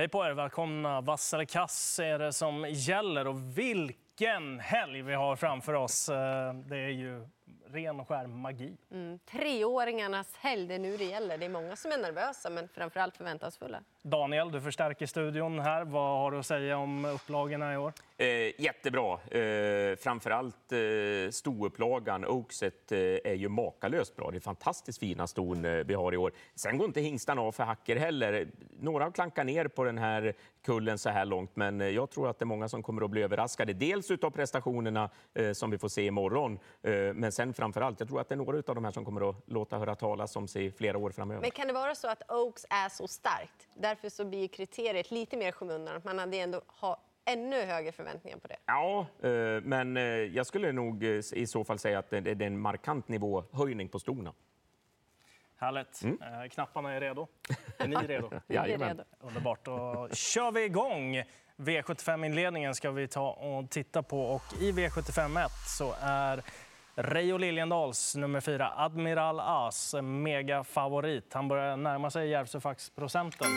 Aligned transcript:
Hej 0.00 0.08
på 0.08 0.24
er, 0.24 0.30
välkomna. 0.30 1.00
Vass 1.00 1.34
eller 1.34 1.44
kass 1.44 1.98
är 1.98 2.18
det 2.18 2.32
som 2.32 2.66
gäller 2.70 3.26
och 3.26 3.58
vilken 3.58 4.60
helg 4.60 5.02
vi 5.02 5.14
har 5.14 5.36
framför 5.36 5.74
oss. 5.74 6.08
Eh, 6.08 6.54
det 6.54 6.76
är 6.76 6.88
ju 6.88 7.28
ren 7.66 8.00
och 8.00 8.08
skär 8.08 8.26
magi. 8.26 8.76
Mm. 8.90 9.18
Treåringarnas 9.18 10.36
helg, 10.36 10.66
det 10.66 10.74
är 10.74 10.78
nu 10.78 10.96
det 10.96 11.04
gäller. 11.04 11.38
Det 11.38 11.44
är 11.44 11.50
många 11.50 11.76
som 11.76 11.92
är 11.92 11.98
nervösa 11.98 12.50
men 12.50 12.68
framförallt 12.68 13.16
förväntansfulla. 13.16 13.80
Daniel, 14.02 14.52
du 14.52 14.60
förstärker 14.60 15.06
studion 15.06 15.58
här. 15.58 15.84
Vad 15.84 16.18
har 16.18 16.30
du 16.30 16.38
att 16.38 16.46
säga 16.46 16.78
om 16.78 17.04
upplagorna 17.04 17.74
i 17.74 17.76
år? 17.76 17.92
Eh, 18.20 18.60
jättebra. 18.60 19.18
Eh, 19.30 19.96
framförallt 19.96 20.72
eh, 20.72 21.30
stoupplagan, 21.30 22.24
Oakset, 22.26 22.92
eh, 22.92 22.98
är 22.98 23.34
ju 23.34 23.48
makalöst 23.48 24.16
bra. 24.16 24.30
Det 24.30 24.38
är 24.38 24.40
fantastiskt 24.40 24.98
fina 24.98 25.26
ston 25.26 25.64
eh, 25.64 25.72
vi 25.72 25.94
har 25.94 26.14
i 26.14 26.16
år. 26.16 26.32
Sen 26.54 26.78
går 26.78 26.86
inte 26.86 27.00
hingstarna 27.00 27.42
av 27.42 27.52
för 27.52 27.64
hacker 27.64 27.96
heller. 27.96 28.48
Några 28.80 29.04
har 29.04 29.10
klankat 29.10 29.46
ner 29.46 29.68
på 29.68 29.84
den 29.84 29.98
här 29.98 30.34
kullen 30.62 30.98
så 30.98 31.10
här 31.10 31.24
långt, 31.24 31.56
men 31.56 31.80
eh, 31.80 31.88
jag 31.88 32.10
tror 32.10 32.28
att 32.28 32.38
det 32.38 32.42
är 32.42 32.46
många 32.46 32.68
som 32.68 32.82
kommer 32.82 33.02
att 33.02 33.10
bli 33.10 33.22
överraskade. 33.22 33.72
Dels 33.72 34.10
av 34.10 34.30
prestationerna 34.30 35.10
eh, 35.34 35.52
som 35.52 35.70
vi 35.70 35.78
får 35.78 35.88
se 35.88 36.06
imorgon, 36.06 36.58
eh, 36.82 36.92
men 37.14 37.32
sen 37.32 37.54
framför 37.54 37.80
allt, 37.80 38.00
jag 38.00 38.08
tror 38.08 38.20
att 38.20 38.28
det 38.28 38.34
är 38.34 38.36
några 38.36 38.56
av 38.56 38.74
de 38.74 38.84
här 38.84 38.92
som 38.92 39.04
kommer 39.04 39.30
att 39.30 39.36
låta 39.46 39.78
höra 39.78 39.94
talas 39.94 40.36
om 40.36 40.48
sig 40.48 40.72
flera 40.72 40.98
år 40.98 41.10
framöver. 41.10 41.40
Men 41.40 41.50
kan 41.50 41.66
det 41.66 41.72
vara 41.72 41.94
så 41.94 42.08
att 42.08 42.22
Oaks 42.30 42.66
är 42.70 42.88
så 42.88 43.08
starkt? 43.08 43.68
Därför 43.74 44.08
så 44.08 44.24
blir 44.24 44.48
kriteriet 44.48 45.10
lite 45.10 45.36
mer 45.36 45.48
i 45.48 45.52
skymundan. 45.52 46.00
Man 46.04 46.18
hade 46.18 46.36
ändå 46.36 46.60
ha 46.66 47.00
ännu 47.24 47.64
högre 47.64 47.92
förväntningar 47.92 48.38
på 48.38 48.48
det. 48.48 48.56
Ja, 48.66 49.06
eh, 49.22 49.62
men 49.62 49.96
eh, 49.96 50.02
jag 50.04 50.46
skulle 50.46 50.72
nog 50.72 51.04
eh, 51.04 51.20
i 51.32 51.46
så 51.46 51.64
fall 51.64 51.78
säga 51.78 51.98
att 51.98 52.10
det 52.10 52.26
är 52.26 52.42
en 52.42 52.60
markant 52.60 53.08
nivåhöjning 53.08 53.88
på 53.88 53.98
stona. 53.98 54.32
Härligt. 55.56 56.02
Mm. 56.02 56.48
Knapparna 56.48 56.92
är 56.92 57.00
redo. 57.00 57.26
Är 57.78 57.88
ni 57.88 57.96
redo? 57.96 58.30
Jajamän. 58.48 59.00
Underbart. 59.20 59.64
Då 59.64 60.08
kör 60.12 60.52
vi 60.52 60.64
igång. 60.64 61.22
V75-inledningen 61.56 62.74
ska 62.74 62.90
vi 62.90 63.08
ta 63.08 63.30
och 63.30 63.70
titta 63.70 64.02
på. 64.02 64.22
Och 64.22 64.42
I 64.60 64.72
V75 64.72 65.44
1 65.44 65.50
så 65.66 65.94
är 66.00 66.42
Reijo 66.94 67.36
Liljendals 67.36 68.16
nummer 68.16 68.40
fyra, 68.40 68.72
Admiral 68.76 69.40
As, 69.40 69.94
mega 70.02 70.64
favorit. 70.64 71.34
Han 71.34 71.48
börjar 71.48 71.76
närma 71.76 72.10
sig 72.10 72.28
Järvsöfax-procenten. 72.28 73.48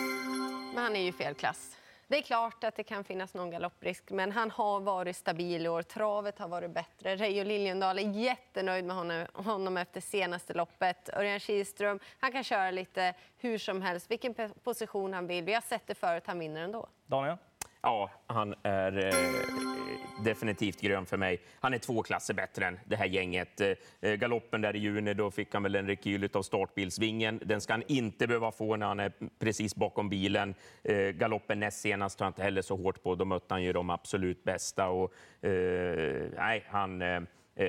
Men 0.74 0.84
han 0.84 0.96
är 0.96 1.02
ju 1.02 1.12
fel 1.12 1.34
klass. 1.34 1.78
Det 2.14 2.20
är 2.20 2.22
klart 2.22 2.64
att 2.64 2.76
det 2.76 2.84
kan 2.84 3.04
finnas 3.04 3.34
någon 3.34 3.52
galopprisk, 3.52 4.12
men 4.12 4.32
han 4.32 4.52
har 4.52 4.80
varit 4.80 5.16
stabil 5.16 5.66
i 5.66 5.70
år. 5.70 5.82
Travet 5.82 6.40
har 6.40 6.48
varit 6.48 6.72
bättre. 6.72 7.16
Reijo 7.16 7.44
Liljendal 7.44 8.00
är 8.00 8.10
jättenöjd 8.10 8.86
med 8.86 8.96
honom, 8.96 9.26
honom 9.34 9.78
efter 9.78 10.02
senaste 10.02 10.54
loppet. 10.54 11.10
Örjan 11.14 11.40
Kihlström, 11.40 12.00
han 12.20 12.32
kan 12.32 12.44
köra 12.44 12.72
lite 12.72 13.14
hur 13.38 13.58
som 13.58 13.82
helst, 13.82 14.12
vilken 14.12 14.36
position 14.64 15.14
han 15.14 15.28
vill. 15.28 15.44
Vi 15.44 15.54
har 15.54 15.62
sett 15.62 15.88
det 15.88 15.96
förut, 15.96 16.24
han 16.26 16.40
vinner 16.40 16.62
ändå. 16.62 16.88
Daniel? 17.06 17.38
Ja, 17.82 18.10
han 18.28 18.56
är 18.64 19.06
eh, 19.06 19.83
definitivt 20.24 20.82
grön 20.82 21.06
för 21.06 21.18
mig. 21.18 21.42
Han 21.60 21.74
är 21.74 21.78
två 21.78 22.04
klasser 22.04 22.34
bättre 22.34 22.66
än 22.66 22.80
det 22.86 22.96
här 22.96 23.06
gänget. 23.06 23.62
Eh, 23.62 23.72
eh, 24.02 24.14
galoppen 24.14 24.62
där 24.62 24.76
i 24.76 24.80
juni, 24.80 25.14
då 25.14 25.32
fick 25.32 25.54
han 25.54 25.64
väl 25.64 25.76
en 25.76 25.88
rekyl 25.88 26.30
av 26.34 26.42
startbilsvingen. 26.42 27.40
Den 27.46 27.62
ska 27.62 27.74
han 27.74 27.84
inte 27.88 28.28
behöva 28.28 28.52
få 28.52 28.76
när 28.76 28.88
han 28.88 29.00
är 29.00 29.12
precis 29.40 29.76
bakom 29.76 30.10
bilen. 30.10 30.56
Eh, 30.84 30.98
galoppen 30.98 31.60
näst 31.60 31.82
senast 31.82 32.18
tar 32.18 32.26
han 32.26 32.32
inte 32.32 32.44
heller 32.44 32.62
så 32.62 32.76
hårt 32.76 33.04
på. 33.04 33.16
Då 33.16 33.26
mötte 33.26 33.54
han 33.54 33.64
ju 33.64 33.74
de 33.74 33.90
absolut 33.90 34.44
bästa. 34.44 34.90
Och, 34.90 35.14
eh, 35.46 36.30
nej, 36.38 36.64
han... 36.68 37.04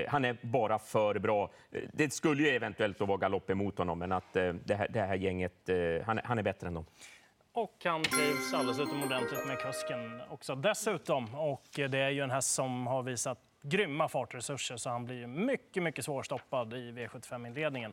Han 0.08 0.24
är 0.24 0.36
bara 0.42 0.78
för 0.78 1.18
bra. 1.18 1.50
Det 1.92 2.12
skulle 2.12 2.42
ju 2.42 2.48
eventuellt 2.48 3.00
vara 3.00 3.16
galopp 3.16 3.50
emot 3.50 3.78
honom, 3.78 3.98
men 3.98 4.12
att 4.12 4.32
det 4.32 4.74
här, 4.74 4.88
det 4.88 5.00
här 5.00 5.14
gänget, 5.14 5.70
han, 6.04 6.20
han 6.24 6.38
är 6.38 6.42
bättre 6.42 6.66
än 6.66 6.74
dem. 6.74 6.86
Och 7.54 7.84
han 7.84 8.02
trivs 8.02 8.54
alldeles 8.54 8.78
utomordentligt 8.78 9.46
med 9.46 9.58
kusken 9.58 10.20
också 10.30 10.54
dessutom. 10.54 11.34
Och 11.34 11.64
det 11.74 11.98
är 11.98 12.10
ju 12.10 12.20
en 12.20 12.30
häst 12.30 12.54
som 12.54 12.86
har 12.86 13.02
visat 13.02 13.38
grymma 13.62 14.08
fartresurser 14.08 14.76
så 14.76 14.90
han 14.90 15.04
blir 15.04 15.26
mycket, 15.26 15.82
mycket 15.82 16.04
svårstoppad 16.04 16.74
i 16.74 16.92
V75-inledningen. 16.92 17.92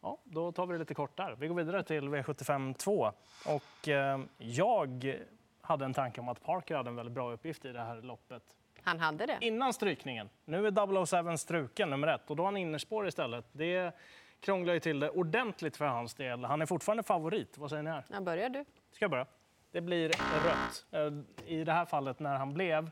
Ja, 0.00 0.18
då 0.24 0.52
tar 0.52 0.66
vi 0.66 0.72
det 0.72 0.78
lite 0.78 0.94
kort 0.94 1.16
där. 1.16 1.36
Vi 1.38 1.48
går 1.48 1.54
vidare 1.54 1.82
till 1.82 2.08
V75 2.08 2.74
2. 2.74 3.12
Och 3.46 3.88
eh, 3.88 4.20
jag 4.38 5.16
hade 5.60 5.84
en 5.84 5.94
tanke 5.94 6.20
om 6.20 6.28
att 6.28 6.44
Parker 6.44 6.76
hade 6.76 6.90
en 6.90 6.96
väldigt 6.96 7.14
bra 7.14 7.32
uppgift 7.32 7.64
i 7.64 7.72
det 7.72 7.80
här 7.80 8.02
loppet. 8.02 8.42
Han 8.82 9.00
hade 9.00 9.26
det? 9.26 9.38
Innan 9.40 9.72
strykningen. 9.72 10.28
Nu 10.44 10.66
är 10.66 11.30
007 11.30 11.36
struken, 11.36 11.90
nummer 11.90 12.08
ett, 12.08 12.30
och 12.30 12.36
då 12.36 12.42
har 12.42 12.46
han 12.46 12.56
innerspår 12.56 13.08
istället. 13.08 13.44
Det 13.52 13.92
krånglar 14.40 14.74
ju 14.74 14.80
till 14.80 15.00
det 15.00 15.10
ordentligt 15.10 15.76
för 15.76 15.84
hans 15.84 16.14
del. 16.14 16.44
Han 16.44 16.62
är 16.62 16.66
fortfarande 16.66 17.02
favorit. 17.02 17.58
Vad 17.58 17.70
säger 17.70 17.82
ni 17.82 17.90
här? 17.90 18.04
Ja, 18.08 18.20
börjar 18.20 18.48
du. 18.48 18.64
Ska 18.92 19.04
jag 19.04 19.10
börja? 19.10 19.26
Det 19.70 19.80
blir 19.80 20.08
rött. 20.44 20.86
Eh, 20.90 21.52
I 21.54 21.64
det 21.64 21.72
här 21.72 21.84
fallet, 21.84 22.18
när 22.18 22.36
han 22.36 22.54
blev 22.54 22.90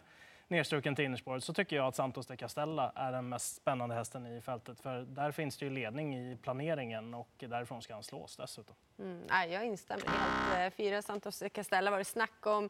nedstruken 0.49 0.95
till 0.95 1.05
innerspåret 1.05 1.45
så 1.45 1.53
tycker 1.53 1.77
jag 1.77 1.87
att 1.87 1.97
Santos 1.97 2.27
de 2.27 2.37
Castella 2.37 2.93
är 2.95 3.13
den 3.13 3.29
mest 3.29 3.57
spännande 3.57 3.95
hästen 3.95 4.27
i 4.27 4.41
fältet. 4.41 4.81
För 4.81 5.03
där 5.03 5.33
finns 5.33 5.57
det 5.59 5.65
ju 5.65 5.71
ledning 5.71 6.17
i 6.17 6.37
planeringen 6.37 7.15
och 7.15 7.29
därifrån 7.39 7.83
ska 7.83 7.95
han 7.95 8.03
slås 8.03 8.37
dessutom. 8.37 8.77
Mm, 8.99 9.23
jag 9.53 9.67
instämmer 9.67 10.05
helt. 10.07 10.75
Eh, 10.75 10.77
fyra 10.77 11.03
Santos 11.03 11.39
de 11.39 11.51
Castella 11.51 11.91
var 11.91 11.99
det 11.99 12.05
snack 12.05 12.47
om 12.47 12.69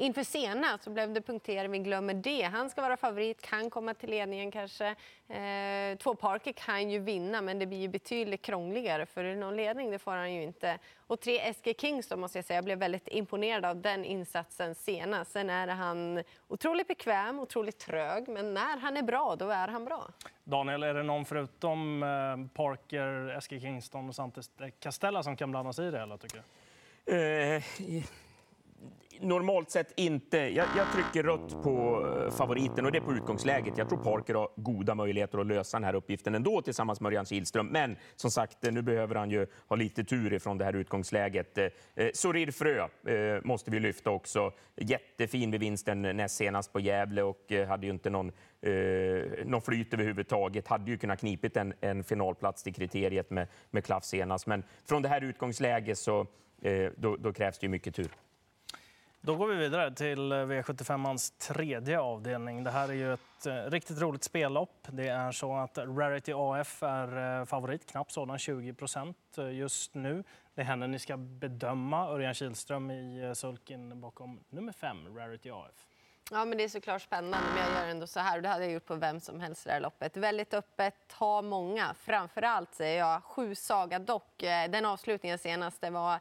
Inför 0.00 0.24
senast 0.24 0.84
så 0.84 0.90
blev 0.90 1.12
det 1.12 1.20
punktering, 1.20 1.70
vi 1.70 1.78
glömmer 1.78 2.14
det. 2.14 2.42
Han 2.42 2.70
ska 2.70 2.82
vara 2.82 2.96
favorit, 2.96 3.42
kan 3.42 3.70
komma 3.70 3.94
till 3.94 4.10
ledningen 4.10 4.50
kanske. 4.50 4.86
Eh, 5.28 5.98
två 5.98 6.14
Parker 6.14 6.52
kan 6.52 6.90
ju 6.90 6.98
vinna, 6.98 7.40
men 7.40 7.58
det 7.58 7.66
blir 7.66 7.78
ju 7.78 7.88
betydligt 7.88 8.42
krångligare 8.42 9.06
för 9.06 9.34
någon 9.34 9.56
ledning 9.56 9.90
det 9.90 9.98
får 9.98 10.12
han 10.12 10.34
ju 10.34 10.42
inte. 10.42 10.78
Och 11.06 11.20
tre 11.20 11.54
SG 11.54 11.74
Kings 11.78 12.08
då 12.08 12.16
måste 12.16 12.38
jag 12.38 12.44
säga, 12.44 12.56
jag 12.56 12.64
blev 12.64 12.78
väldigt 12.78 13.08
imponerad 13.08 13.64
av 13.64 13.76
den 13.76 14.04
insatsen 14.04 14.74
senast. 14.74 15.32
Sen 15.32 15.50
är 15.50 15.68
han 15.68 16.22
otroligt 16.48 16.88
bekväm, 16.88 17.40
otroligt 17.40 17.78
trög, 17.78 18.28
men 18.28 18.54
när 18.54 18.78
han 18.78 18.96
är 18.96 19.02
bra, 19.02 19.36
då 19.36 19.48
är 19.48 19.68
han 19.68 19.84
bra. 19.84 20.08
Daniel, 20.44 20.82
är 20.82 20.94
det 20.94 21.02
någon 21.02 21.24
förutom 21.24 22.02
eh, 22.02 22.56
Parker, 22.56 23.40
SG 23.40 23.60
Kingston 23.60 24.08
och 24.08 24.14
Santos 24.14 24.50
Castella 24.78 25.22
som 25.22 25.36
kan 25.36 25.50
blanda 25.50 25.72
sig 25.72 25.88
i 25.88 25.90
det 25.90 25.98
hela, 25.98 26.18
tycker 26.18 26.42
du? 27.04 27.16
Eh, 27.16 27.62
normalt 29.22 29.70
sett 29.70 29.92
inte. 29.96 30.38
Jag, 30.38 30.66
jag, 30.76 30.92
trycker 30.92 31.22
rött 31.22 31.62
på 31.62 32.06
eh, 32.26 32.30
favoriten 32.30 32.86
och 32.86 32.92
det 32.92 32.98
är 32.98 33.02
på 33.02 33.12
utgångsläget. 33.12 33.78
Jag 33.78 33.88
tror 33.88 33.98
Parker 33.98 34.34
har 34.34 34.48
goda 34.56 34.94
möjligheter 34.94 35.38
att 35.38 35.46
lösa 35.46 35.76
den 35.76 35.84
här 35.84 35.94
uppgiften 35.94 36.34
ändå 36.34 36.62
tillsammans 36.62 37.00
med 37.00 37.10
Örjan 37.10 37.26
Kihlström. 37.26 37.66
Men 37.66 37.96
som 38.16 38.30
sagt, 38.30 38.66
eh, 38.66 38.72
nu 38.72 38.82
behöver 38.82 39.14
han 39.14 39.30
ju 39.30 39.46
ha 39.68 39.76
lite 39.76 40.04
tur 40.04 40.32
ifrån 40.32 40.58
det 40.58 40.64
här 40.64 40.72
utgångsläget. 40.72 41.58
Eh, 41.58 41.64
eh, 41.94 42.10
Sorir 42.14 42.50
Frö 42.50 42.88
eh, 43.14 43.42
måste 43.44 43.70
vi 43.70 43.80
lyfta 43.80 44.10
också. 44.10 44.52
Jättefin 44.76 45.50
vid 45.50 45.60
vinsten 45.60 46.02
näst 46.02 46.36
senast 46.36 46.72
på 46.72 46.80
Gävle 46.80 47.22
och 47.22 47.52
eh, 47.52 47.68
hade 47.68 47.86
ju 47.86 47.92
inte 47.92 48.10
någon, 48.10 48.32
eh, 48.62 48.72
någon 49.44 49.62
flyt 49.62 49.94
överhuvudtaget. 49.94 50.68
Hade 50.68 50.90
ju 50.90 50.98
kunnat 50.98 51.20
knipit 51.20 51.56
en, 51.56 51.74
en 51.80 52.04
finalplats 52.04 52.62
till 52.62 52.74
kriteriet 52.74 53.30
med, 53.30 53.48
med 53.70 53.84
klaff 53.84 54.04
senast. 54.04 54.46
Men 54.46 54.62
från 54.88 55.02
det 55.02 55.08
här 55.08 55.24
utgångsläget 55.24 55.98
så 55.98 56.26
eh, 56.62 56.90
då, 56.96 57.16
då 57.16 57.32
krävs 57.32 57.58
det 57.58 57.64
ju 57.64 57.70
mycket 57.70 57.94
tur. 57.94 58.10
Då 59.22 59.36
går 59.36 59.46
vi 59.46 59.54
vidare 59.56 59.94
till 59.94 60.32
eh, 60.32 60.36
V75ans 60.36 61.38
tredje 61.38 62.00
avdelning. 62.00 62.64
Det 62.64 62.70
här 62.70 62.88
är 62.88 62.92
ju 62.92 63.12
ett 63.12 63.46
eh, 63.46 63.54
riktigt 63.54 64.00
roligt 64.00 64.24
spellopp. 64.24 64.86
Det 64.88 65.08
är 65.08 65.32
så 65.32 65.56
att 65.56 65.78
Rarity 65.78 66.32
AF 66.36 66.82
är 66.82 67.40
eh, 67.40 67.44
favorit, 67.44 67.86
knappt 67.90 68.12
sådan, 68.12 68.38
20 68.38 68.74
procent 68.74 69.16
just 69.52 69.94
nu. 69.94 70.24
Det 70.54 70.60
är 70.60 70.64
henne 70.64 70.86
ni 70.86 70.98
ska 70.98 71.16
bedöma. 71.16 72.08
Örjan 72.08 72.34
Kihlström 72.34 72.90
i 72.90 73.32
sulken 73.34 74.00
bakom 74.00 74.40
nummer 74.48 74.72
fem, 74.72 75.16
Rarity 75.16 75.50
AF. 75.50 75.86
Ja, 76.30 76.44
men 76.44 76.58
det 76.58 76.64
är 76.64 76.68
såklart 76.68 77.02
spännande, 77.02 77.46
men 77.54 77.66
jag 77.66 77.82
gör 77.82 77.90
ändå 77.90 78.06
så 78.06 78.20
här. 78.20 78.40
Det 78.40 78.48
hade 78.48 78.64
jag 78.64 78.72
gjort 78.72 78.86
på 78.86 78.94
vem 78.94 79.20
som 79.20 79.40
helst 79.40 79.66
i 79.66 79.68
det 79.68 79.72
här 79.72 79.80
loppet. 79.80 80.16
Väldigt 80.16 80.54
öppet, 80.54 81.12
ha 81.12 81.42
många. 81.42 81.94
Framför 81.98 82.42
allt 82.42 82.74
säger 82.74 82.98
jag 82.98 83.24
sju 83.24 83.54
Saga 83.54 83.98
Dock. 83.98 84.38
Den 84.68 84.84
avslutningen 84.84 85.38
senaste 85.38 85.90
var 85.90 86.20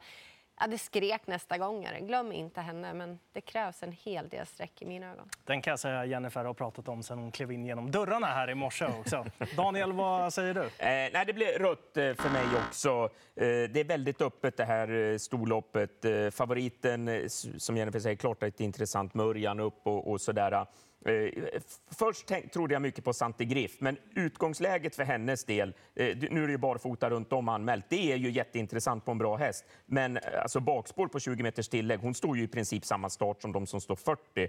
Ja, 0.60 0.68
det 0.68 0.78
skrek 0.78 1.28
nästa 1.28 1.58
gångare. 1.58 2.00
Glöm 2.00 2.32
inte 2.32 2.62
henne, 2.62 2.94
men 2.94 3.20
det 3.34 3.42
krävs 3.42 3.84
en 3.84 3.92
hel 3.92 4.30
del 4.30 4.46
streck 4.46 4.82
i 4.82 4.86
mina 4.86 5.12
ögon. 5.12 5.30
Den 5.46 5.62
kan 5.62 5.72
jag 5.72 5.80
säga 5.80 6.06
Jennifer 6.06 6.46
har 6.46 6.54
pratat 6.54 6.88
om 6.88 7.04
sen 7.04 7.20
hon 7.20 7.32
klev 7.32 7.52
in 7.52 7.66
genom 7.66 7.92
dörrarna 7.92 8.28
här 8.28 8.50
i 8.50 8.56
morse 8.56 8.86
också. 8.86 9.26
Daniel, 9.56 9.92
vad 9.94 10.34
säger 10.34 10.54
du? 10.54 10.62
Eh, 10.62 11.10
nej, 11.14 11.24
det 11.28 11.34
blir 11.34 11.60
rött 11.60 11.98
eh, 11.98 12.14
för 12.14 12.30
mig 12.30 12.46
också. 12.68 13.10
Eh, 13.36 13.46
det 13.46 13.80
är 13.80 13.84
väldigt 13.84 14.22
öppet 14.22 14.58
det 14.58 14.66
här 14.66 15.12
eh, 15.12 15.18
storloppet. 15.18 16.06
Eh, 16.06 16.30
favoriten, 16.30 17.30
som 17.58 17.78
Jennifer 17.78 18.00
säger, 18.00 18.16
klart 18.16 18.44
ett 18.44 18.60
intressant 18.60 19.14
Mörjan 19.14 19.60
upp 19.60 19.88
och, 19.88 20.12
och 20.12 20.22
sådär. 20.22 20.66
Eh, 21.06 21.62
först 22.00 22.28
tänk, 22.28 22.52
trodde 22.52 22.74
jag 22.74 22.82
mycket 22.82 23.04
på 23.04 23.14
Santi 23.14 23.46
Griff, 23.46 23.76
men 23.80 23.98
utgångsläget 24.16 24.96
för 24.96 25.04
hennes 25.04 25.46
del, 25.46 25.74
eh, 25.96 26.18
nu 26.32 26.44
är 26.44 26.48
det 26.48 26.52
ju 26.52 26.58
barfota 26.58 27.10
runt 27.10 27.34
om 27.34 27.50
anmält, 27.50 27.86
det 27.90 28.12
är 28.12 28.16
ju 28.16 28.32
jätteintressant 28.32 29.06
på 29.06 29.12
en 29.12 29.18
bra 29.18 29.36
häst. 29.36 29.66
Men 29.86 30.18
eh, 30.18 30.24
alltså 30.42 30.60
bakspår 30.60 31.08
på 31.08 31.20
20 31.20 31.44
meters 31.44 31.70
tillägg, 31.70 32.00
hon 32.00 32.14
står 32.14 32.38
ju 32.38 32.44
i 32.44 32.48
princip 32.48 32.86
samma 32.86 33.10
start 33.10 33.42
som 33.42 33.52
de 33.52 33.68
som 33.68 33.82
står 33.82 33.96
40. 33.96 34.44
Eh, 34.44 34.48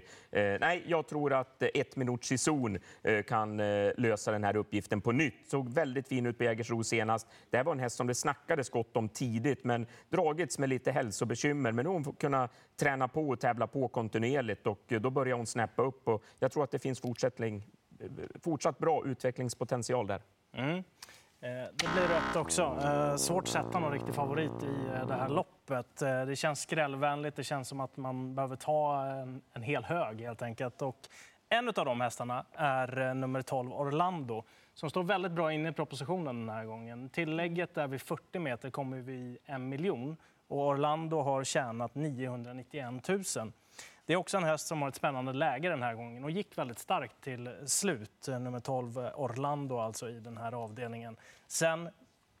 nej, 0.59 0.83
jag 0.87 1.07
tror 1.07 1.33
att 1.33 1.63
ett 1.63 1.95
minuts 1.95 2.31
i 2.31 2.37
zon 2.37 2.79
kan 3.27 3.57
lösa 3.97 4.31
den 4.31 4.43
här 4.43 4.55
uppgiften 4.55 5.01
på 5.01 5.11
nytt. 5.11 5.47
Såg 5.47 5.69
väldigt 5.69 6.07
fin 6.07 6.25
ut 6.25 6.37
på 6.37 6.43
Jägersro 6.43 6.83
senast. 6.83 7.27
Det 7.49 7.57
här 7.57 7.63
var 7.63 7.71
en 7.71 7.79
häst 7.79 7.95
som 7.95 8.07
det 8.07 8.15
snackades 8.15 8.69
gott 8.69 8.97
om 8.97 9.09
tidigt, 9.09 9.63
men 9.63 9.87
dragits 10.09 10.59
med 10.59 10.69
lite 10.69 10.91
hälsobekymmer. 10.91 11.71
Men 11.71 11.85
nu 11.85 11.89
har 11.89 11.93
hon 11.93 12.15
kunnat 12.15 12.51
träna 12.79 13.07
på 13.07 13.29
och 13.29 13.39
tävla 13.39 13.67
på 13.67 13.87
kontinuerligt 13.87 14.67
och 14.67 14.83
då 14.87 15.09
börjar 15.09 15.35
hon 15.35 15.47
snäppa 15.47 15.83
upp. 15.83 16.07
Och 16.07 16.23
jag 16.41 16.51
tror 16.51 16.63
att 16.63 16.71
det 16.71 16.79
finns 16.79 17.01
fortsättning, 17.01 17.63
fortsatt 18.41 18.77
bra 18.77 19.05
utvecklingspotential 19.05 20.07
där. 20.07 20.21
Mm. 20.53 20.77
Eh, 20.77 20.83
det 21.73 21.93
blir 21.93 22.07
rött 22.07 22.35
också. 22.35 22.77
Eh, 22.83 23.15
svårt 23.15 23.43
att 23.43 23.49
sätta 23.49 23.79
någon 23.79 23.91
riktig 23.91 24.15
favorit 24.15 24.63
i 24.63 24.87
eh, 24.95 25.07
det 25.07 25.13
här 25.13 25.29
loppet. 25.29 25.95
Det 25.97 26.35
känns 26.35 26.61
skrällvänligt. 26.61 27.35
Det 27.35 27.43
känns 27.43 27.67
som 27.67 27.79
att 27.79 27.97
man 27.97 28.35
behöver 28.35 28.55
ta 28.55 29.05
en, 29.05 29.41
en 29.53 29.63
hel 29.63 29.83
hög 29.83 30.21
helt 30.21 30.41
enkelt. 30.41 30.81
Och 30.81 30.97
en 31.49 31.67
av 31.67 31.73
de 31.73 32.01
hästarna 32.01 32.45
är 32.53 33.13
nummer 33.13 33.41
12 33.41 33.73
Orlando 33.73 34.43
som 34.73 34.89
står 34.89 35.03
väldigt 35.03 35.31
bra 35.31 35.53
inne 35.53 35.69
i 35.69 35.71
propositionen 35.71 36.45
den 36.45 36.55
här 36.55 36.65
gången. 36.65 37.09
Tillägget 37.09 37.77
är 37.77 37.87
vid 37.87 38.01
40 38.01 38.39
meter 38.39 38.69
kommer 38.69 38.97
vi 38.97 39.37
en 39.45 39.69
miljon 39.69 40.17
och 40.47 40.67
Orlando 40.67 41.21
har 41.21 41.43
tjänat 41.43 41.95
991 41.95 43.07
000. 43.07 43.51
Det 44.11 44.15
är 44.15 44.17
också 44.17 44.37
en 44.37 44.43
häst 44.43 44.67
som 44.67 44.81
har 44.81 44.89
ett 44.89 44.95
spännande 44.95 45.33
läge 45.33 45.69
den 45.69 45.83
här 45.83 45.95
gången 45.95 46.23
och 46.23 46.31
gick 46.31 46.57
väldigt 46.57 46.79
starkt 46.79 47.21
till 47.21 47.49
slut. 47.65 48.27
Nummer 48.27 48.59
12 48.59 48.97
Orlando 48.97 49.79
alltså 49.79 50.09
i 50.09 50.19
den 50.19 50.37
här 50.37 50.51
avdelningen. 50.51 51.17
Sen 51.47 51.89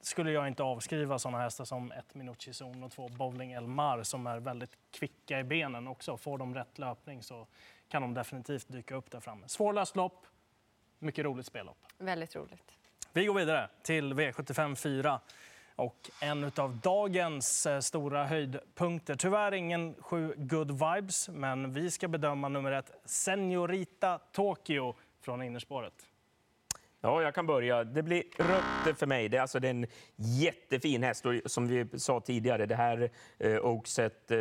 skulle 0.01 0.31
jag 0.31 0.47
inte 0.47 0.63
avskriva 0.63 1.19
sådana 1.19 1.39
hästar 1.43 1.65
som 1.65 1.91
ett 1.91 2.15
Minucci 2.15 2.53
Zon 2.53 2.83
och 2.83 2.91
två 2.91 3.09
Bowling 3.09 3.51
Elmar 3.51 4.03
som 4.03 4.27
är 4.27 4.39
väldigt 4.39 4.77
kvicka 4.91 5.39
i 5.39 5.43
benen 5.43 5.87
också. 5.87 6.17
Får 6.17 6.37
de 6.37 6.55
rätt 6.55 6.79
löpning 6.79 7.23
så 7.23 7.47
kan 7.87 8.01
de 8.01 8.13
definitivt 8.13 8.67
dyka 8.67 8.95
upp 8.95 9.11
där 9.11 9.19
framme. 9.19 9.47
Svårlöst 9.47 9.95
lopp, 9.95 10.27
mycket 10.99 11.25
roligt 11.25 11.45
spellopp. 11.45 11.85
Väldigt 11.97 12.35
roligt. 12.35 12.75
Vi 13.13 13.25
går 13.25 13.33
vidare 13.33 13.69
till 13.81 14.13
V75 14.13 14.75
4. 14.75 15.19
Och 15.81 16.09
en 16.21 16.51
av 16.55 16.77
dagens 16.77 17.65
eh, 17.65 17.79
stora 17.79 18.25
höjdpunkter. 18.25 19.15
Tyvärr 19.15 19.51
ingen 19.51 19.95
sju 19.99 20.33
good 20.37 20.71
vibes, 20.71 21.29
men 21.29 21.73
vi 21.73 21.91
ska 21.91 22.07
bedöma 22.07 22.49
nummer 22.49 22.71
ett, 22.71 22.91
Senorita 23.05 24.19
Tokyo 24.31 24.95
från 25.21 25.41
innerspåret. 25.43 25.93
Ja, 27.01 27.21
jag 27.21 27.35
kan 27.35 27.47
börja. 27.47 27.83
Det 27.83 28.03
blir 28.03 28.23
rött 28.37 28.99
för 28.99 29.05
mig. 29.05 29.29
Det 29.29 29.37
är, 29.37 29.41
alltså, 29.41 29.59
det 29.59 29.67
är 29.67 29.71
en 29.71 29.87
jättefin 30.15 31.03
häst. 31.03 31.25
Och 31.25 31.33
som 31.45 31.67
vi 31.67 31.99
sa 31.99 32.19
tidigare, 32.19 32.65
det 32.65 32.75
här 32.75 33.11
eh, 33.37 33.57
Oakset 33.57 34.31
eh, 34.31 34.37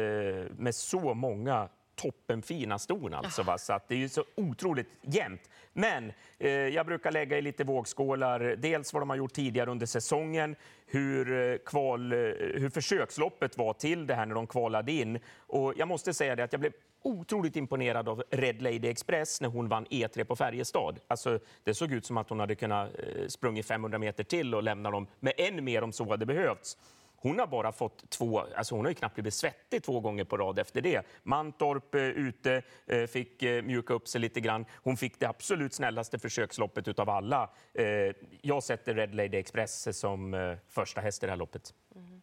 med 0.56 0.74
så 0.74 1.14
många 1.14 1.68
toppenfina 2.02 2.78
ston. 2.78 3.14
Alltså, 3.14 3.42
va? 3.42 3.58
Så 3.58 3.72
att 3.72 3.88
det 3.88 3.94
är 3.94 3.98
ju 3.98 4.08
så 4.08 4.24
otroligt 4.34 4.88
jämnt. 5.02 5.50
Men 5.72 6.12
eh, 6.38 6.50
jag 6.50 6.86
brukar 6.86 7.12
lägga 7.12 7.38
i 7.38 7.42
lite 7.42 7.64
vågskålar. 7.64 8.40
Dels 8.40 8.92
vad 8.92 9.02
de 9.02 9.10
har 9.10 9.16
gjort 9.16 9.32
tidigare 9.32 9.70
under 9.70 9.86
säsongen, 9.86 10.56
hur, 10.86 11.52
eh, 11.52 11.58
kval, 11.66 12.12
eh, 12.12 12.18
hur 12.54 12.70
försöksloppet 12.70 13.58
var 13.58 13.72
till 13.72 14.06
det 14.06 14.14
här 14.14 14.26
när 14.26 14.34
de 14.34 14.46
kvalade 14.46 14.92
in. 14.92 15.18
Och 15.38 15.74
jag 15.76 15.88
måste 15.88 16.14
säga 16.14 16.36
det 16.36 16.44
att 16.44 16.52
jag 16.52 16.60
blev 16.60 16.72
otroligt 17.02 17.56
imponerad 17.56 18.08
av 18.08 18.22
Red 18.30 18.62
Lady 18.62 18.88
Express 18.88 19.40
när 19.40 19.48
hon 19.48 19.68
vann 19.68 19.86
E3 19.86 20.24
på 20.24 20.36
Färjestad. 20.36 20.98
Alltså, 21.08 21.38
det 21.64 21.74
såg 21.74 21.92
ut 21.92 22.06
som 22.06 22.16
att 22.16 22.28
hon 22.28 22.40
hade 22.40 22.54
kunnat 22.54 22.90
eh, 22.98 23.26
sprungit 23.28 23.66
500 23.66 23.98
meter 23.98 24.24
till 24.24 24.54
och 24.54 24.62
lämna 24.62 24.90
dem 24.90 25.06
med 25.20 25.32
än 25.36 25.64
mer 25.64 25.82
om 25.82 25.92
så 25.92 26.10
hade 26.10 26.26
behövts. 26.26 26.76
Hon 27.22 27.38
har 27.38 27.46
bara 27.46 27.72
fått 27.72 28.10
två, 28.10 28.40
alltså 28.40 28.74
hon 28.74 28.84
har 28.84 28.90
ju 28.90 28.94
knappt 28.94 29.14
blivit 29.14 29.34
svettig 29.34 29.82
två 29.82 30.00
gånger 30.00 30.24
på 30.24 30.36
rad 30.36 30.58
efter 30.58 30.80
det. 30.80 31.06
Mantorp 31.22 31.94
eh, 31.94 32.02
ute, 32.02 32.62
eh, 32.86 33.06
fick 33.06 33.42
eh, 33.42 33.62
mjuka 33.62 33.94
upp 33.94 34.08
sig 34.08 34.20
lite 34.20 34.40
grann. 34.40 34.64
Hon 34.74 34.96
fick 34.96 35.20
det 35.20 35.26
absolut 35.26 35.74
snällaste 35.74 36.18
försöksloppet 36.18 36.88
utav 36.88 37.10
alla. 37.10 37.50
Jag 38.40 38.62
sätter 38.62 38.94
Red 38.94 39.14
Lady 39.14 39.36
Express 39.36 39.98
som 39.98 40.56
första 40.68 41.00
häst 41.00 41.22
i 41.22 41.26
det 41.26 41.32
här 41.32 41.36
loppet. 41.36 41.74
Mm. 41.94 42.22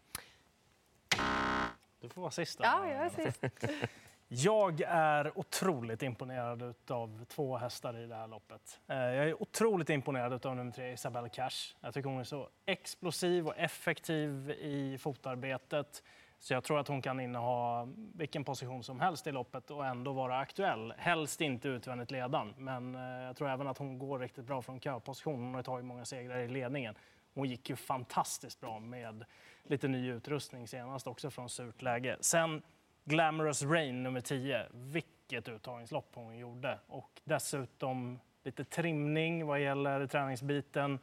Du 2.02 2.10
får 2.10 2.22
vara 2.22 2.32
sist. 2.32 2.60
Ja, 2.64 2.90
jag 2.90 3.06
är 3.06 3.10
sist. 3.10 3.44
Jag 4.30 4.82
är 4.88 5.38
otroligt 5.38 6.04
imponerad 6.04 6.74
av 6.90 7.26
två 7.26 7.58
hästar 7.58 7.98
i 7.98 8.08
det 8.08 8.16
här 8.16 8.28
loppet. 8.28 8.80
Eh, 8.88 8.98
jag 8.98 9.30
är 9.30 9.42
otroligt 9.42 9.90
imponerad 9.90 10.46
av 10.46 10.56
nummer 10.56 10.72
tre, 10.72 10.92
Isabelle 10.92 11.30
Cash. 11.30 11.76
Jag 11.82 11.94
tycker 11.94 12.10
hon 12.10 12.20
är 12.20 12.24
så 12.24 12.50
explosiv 12.66 13.48
och 13.48 13.58
effektiv 13.58 14.52
i 14.52 14.98
fotarbetet. 14.98 16.04
Så 16.40 16.54
jag 16.54 16.64
tror 16.64 16.80
att 16.80 16.88
hon 16.88 17.02
kan 17.02 17.20
inneha 17.20 17.88
vilken 18.14 18.44
position 18.44 18.84
som 18.84 19.00
helst 19.00 19.28
i 19.28 19.32
loppet 19.32 19.72
och 19.72 19.86
ändå 19.86 20.14
vara 20.14 20.40
aktuell. 20.40 20.94
Helst 20.98 21.42
inte 21.42 21.70
utvändigt 21.70 22.12
ledan, 22.12 22.54
men 22.58 22.96
eh, 22.96 23.02
jag 23.02 23.36
tror 23.36 23.50
även 23.50 23.68
att 23.68 23.78
hon 23.78 24.00
går 24.00 24.20
riktigt 24.20 24.46
bra 24.46 24.62
från 24.62 24.80
köposition. 24.80 25.44
Hon 25.44 25.56
har 25.56 25.64
tagit 25.64 25.86
många 25.86 26.06
segrar 26.06 26.38
i 26.40 26.48
ledningen. 26.48 26.96
Hon 27.34 27.50
gick 27.50 27.70
ju 27.70 27.76
fantastiskt 27.76 28.60
bra 28.60 28.80
med 28.80 29.26
lite 29.64 29.88
ny 29.88 30.12
utrustning 30.12 30.68
senast 30.68 31.08
också 31.08 31.30
från 31.30 31.50
surt 31.50 31.82
läge. 31.82 32.18
Sen 32.22 32.62
Glamorous 33.08 33.64
Rain 33.64 34.04
nummer 34.04 34.22
10. 34.22 34.68
Vilket 34.72 35.48
uttagningslopp 35.48 36.12
hon 36.14 36.38
gjorde. 36.38 36.80
Och 36.88 37.22
dessutom 37.24 38.20
lite 38.44 38.64
trimning 38.64 39.46
vad 39.46 39.62
gäller 39.62 40.08
träningsbiten. 40.08 41.00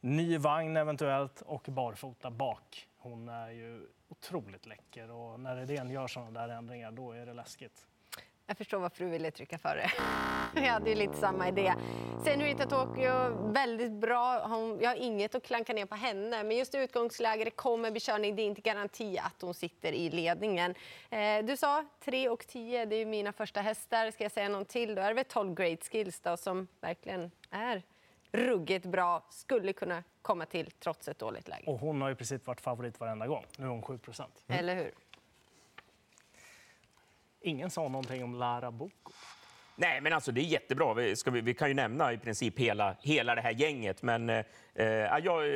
Ny 0.00 0.38
vagn 0.38 0.76
eventuellt 0.76 1.40
och 1.40 1.66
barfota 1.68 2.30
bak. 2.30 2.88
Hon 2.96 3.28
är 3.28 3.50
ju 3.50 3.86
otroligt 4.08 4.66
läcker 4.66 5.10
och 5.10 5.40
när 5.40 5.56
Redén 5.56 5.90
gör 5.90 6.06
sådana 6.06 6.30
där 6.40 6.48
ändringar 6.48 6.92
då 6.92 7.12
är 7.12 7.26
det 7.26 7.34
läskigt. 7.34 7.86
Jag 8.50 8.56
förstår 8.56 8.78
varför 8.78 9.04
du 9.04 9.10
ville 9.10 9.30
trycka 9.30 9.58
för 9.58 9.76
det. 9.76 9.90
Jag 10.54 10.72
hade 10.72 10.90
ju 10.90 10.96
lite 10.96 11.16
samma 11.16 11.48
idé. 11.48 11.74
Senorita 12.24 12.66
Tokyo, 12.66 13.12
väldigt 13.52 13.92
bra. 13.92 14.46
Hon, 14.46 14.78
jag 14.80 14.90
har 14.90 14.96
inget 14.96 15.34
att 15.34 15.42
klanka 15.42 15.72
ner 15.72 15.86
på 15.86 15.94
henne, 15.94 16.42
men 16.42 16.56
just 16.56 16.74
utgångsläget 16.74 17.56
kommer 17.56 17.90
bli 17.90 18.00
körning. 18.00 18.36
Det 18.36 18.42
är 18.42 18.46
inte 18.46 18.60
garanti 18.60 19.18
att 19.18 19.42
hon 19.42 19.54
sitter 19.54 19.92
i 19.92 20.10
ledningen. 20.10 20.74
Eh, 21.10 21.44
du 21.44 21.56
sa 21.56 21.84
3 22.04 22.28
och 22.28 22.46
10, 22.46 22.84
det 22.84 22.96
är 22.96 23.06
mina 23.06 23.32
första 23.32 23.60
hästar. 23.60 24.10
Ska 24.10 24.24
jag 24.24 24.32
säga 24.32 24.48
någon 24.48 24.64
till 24.64 24.94
då 24.94 25.02
är 25.02 25.08
det 25.08 25.14
väl 25.14 25.24
12 25.24 25.54
Great 25.54 25.84
Skills 25.84 26.20
då, 26.20 26.36
som 26.36 26.68
verkligen 26.80 27.30
är 27.50 27.82
ruggigt 28.32 28.86
bra. 28.86 29.26
Skulle 29.30 29.72
kunna 29.72 30.02
komma 30.22 30.46
till 30.46 30.70
trots 30.70 31.08
ett 31.08 31.18
dåligt 31.18 31.48
läge. 31.48 31.64
Och 31.66 31.80
hon 31.80 32.02
har 32.02 32.10
i 32.10 32.14
princip 32.14 32.46
varit 32.46 32.60
favorit 32.60 33.00
varenda 33.00 33.26
gång. 33.26 33.44
Nu 33.56 33.64
är 33.64 33.70
hon 33.70 33.82
7 33.82 33.98
procent. 33.98 34.44
Mm. 34.48 34.58
Eller 34.58 34.74
hur? 34.74 34.92
Ingen 37.48 37.70
sa 37.70 37.88
någonting 37.88 38.24
om 38.24 38.34
Lara 38.34 38.70
Boko. 38.70 39.12
Nej, 39.76 40.00
men 40.00 40.12
alltså 40.12 40.32
det 40.32 40.40
är 40.40 40.44
jättebra. 40.44 40.94
Vi, 40.94 41.14
vi, 41.26 41.40
vi 41.40 41.54
kan 41.54 41.68
ju 41.68 41.74
nämna 41.74 42.12
i 42.12 42.18
princip 42.18 42.58
hela, 42.58 42.96
hela 43.00 43.34
det 43.34 43.40
här 43.40 43.50
gänget. 43.50 44.02
Men 44.02 44.30
eh, 44.30 44.44
jag, 45.22 45.46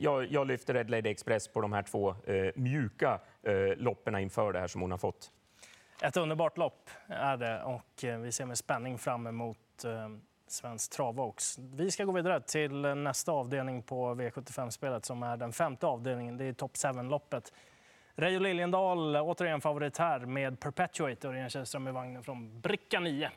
jag, 0.00 0.32
jag 0.32 0.46
lyfter 0.46 0.74
Red 0.74 0.90
Lady 0.90 1.10
Express 1.10 1.48
på 1.48 1.60
de 1.60 1.72
här 1.72 1.82
två 1.82 2.10
eh, 2.26 2.50
mjuka 2.54 3.20
eh, 3.42 3.76
loppen 3.76 4.18
inför 4.18 4.52
det 4.52 4.60
här 4.60 4.66
som 4.66 4.80
hon 4.80 4.90
har 4.90 4.98
fått. 4.98 5.30
Ett 6.02 6.16
underbart 6.16 6.58
lopp 6.58 6.90
är 7.06 7.36
det 7.36 7.62
och 7.62 8.04
eh, 8.04 8.18
vi 8.18 8.32
ser 8.32 8.46
med 8.46 8.58
spänning 8.58 8.98
fram 8.98 9.26
emot 9.26 9.84
eh, 9.84 10.08
Svensk 10.46 10.92
Travox. 10.92 11.58
Vi 11.58 11.90
ska 11.90 12.04
gå 12.04 12.12
vidare 12.12 12.40
till 12.40 12.80
nästa 12.80 13.32
avdelning 13.32 13.82
på 13.82 14.14
V75-spelet 14.14 15.04
som 15.04 15.22
är 15.22 15.36
den 15.36 15.52
femte 15.52 15.86
avdelningen. 15.86 16.36
Det 16.36 16.44
är 16.44 16.52
Top 16.52 16.72
7-loppet. 16.72 17.52
Reijo 18.16 18.40
Liljendahl, 18.40 19.16
återigen 19.16 19.60
favorit 19.60 19.98
här 19.98 20.20
med 20.20 20.60
Perpetuate. 20.60 21.28
Örjan 21.28 21.50
Källström 21.50 21.88
i 21.88 21.90
vagnen 21.90 22.22
från 22.22 22.60
bricka 22.60 23.00
9. 23.00 23.30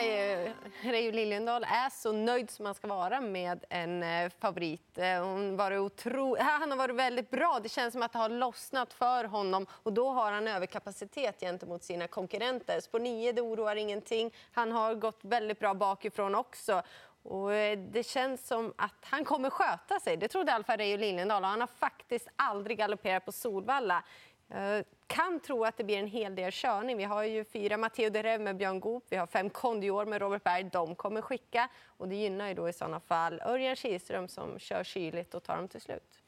Eh, 0.00 0.50
Reijo 0.82 1.12
Liljendahl 1.12 1.64
är 1.64 1.90
så 1.90 2.12
nöjd 2.12 2.50
som 2.50 2.64
man 2.64 2.74
ska 2.74 2.88
vara 2.88 3.20
med 3.20 3.64
en 3.70 4.02
eh, 4.02 4.30
favorit. 4.38 4.98
Eh, 4.98 5.24
hon 5.24 5.56
var 5.56 5.78
otro... 5.78 6.36
Han 6.38 6.70
har 6.70 6.78
varit 6.78 6.96
väldigt 6.96 7.30
bra. 7.30 7.60
Det 7.62 7.68
känns 7.68 7.92
som 7.92 8.02
att 8.02 8.12
det 8.12 8.18
har 8.18 8.28
lossnat 8.28 8.92
för 8.92 9.24
honom 9.24 9.66
och 9.70 9.92
då 9.92 10.10
har 10.10 10.32
han 10.32 10.48
överkapacitet 10.48 11.40
gentemot 11.40 11.82
sina 11.84 12.08
konkurrenter. 12.08 12.80
Spår 12.80 13.00
9, 13.00 13.32
det 13.32 13.40
oroar 13.42 13.76
ingenting. 13.76 14.34
Han 14.52 14.72
har 14.72 14.94
gått 14.94 15.18
väldigt 15.22 15.58
bra 15.58 15.74
bakifrån 15.74 16.34
också. 16.34 16.82
Och 17.28 17.54
eh, 17.54 17.78
det 17.78 18.02
känns 18.02 18.46
som 18.46 18.74
att 18.78 18.94
han 19.00 19.24
kommer 19.24 19.50
sköta 19.50 20.00
sig. 20.00 20.16
Det 20.16 20.28
trodde 20.28 20.52
i 20.52 20.54
alla 20.54 20.64
fall 20.64 20.78
Reijo 20.78 20.96
Liljendahl. 20.96 21.44
Han 21.44 21.60
har 21.60 21.66
faktiskt 21.66 22.28
aldrig 22.36 22.78
galopperat 22.78 23.24
på 23.24 23.32
Solvalla. 23.32 24.04
Jag 24.48 24.84
kan 25.06 25.40
tro 25.40 25.64
att 25.64 25.76
det 25.76 25.84
blir 25.84 25.98
en 25.98 26.06
hel 26.06 26.34
del 26.34 26.52
körning. 26.52 26.96
Vi 26.96 27.04
har 27.04 27.22
ju 27.22 27.44
fyra 27.44 27.76
Matteo 27.76 28.10
Derev 28.10 28.40
med 28.40 28.56
Björn 28.56 28.80
Goop, 28.80 29.04
vi 29.08 29.16
har 29.16 29.26
fem 29.26 29.50
Kondior 29.50 30.04
med 30.04 30.20
Robert 30.20 30.44
Berg. 30.44 30.64
De 30.64 30.94
kommer 30.94 31.22
skicka 31.22 31.68
och 31.86 32.08
det 32.08 32.14
gynnar 32.14 32.48
ju 32.48 32.54
då 32.54 32.68
i 32.68 32.72
sådana 32.72 33.00
fall 33.00 33.40
Örjan 33.40 33.76
Kihlström 33.76 34.28
som 34.28 34.58
kör 34.58 34.84
kyligt 34.84 35.34
och 35.34 35.42
tar 35.42 35.56
dem 35.56 35.68
till 35.68 35.80
slut. 35.80 36.22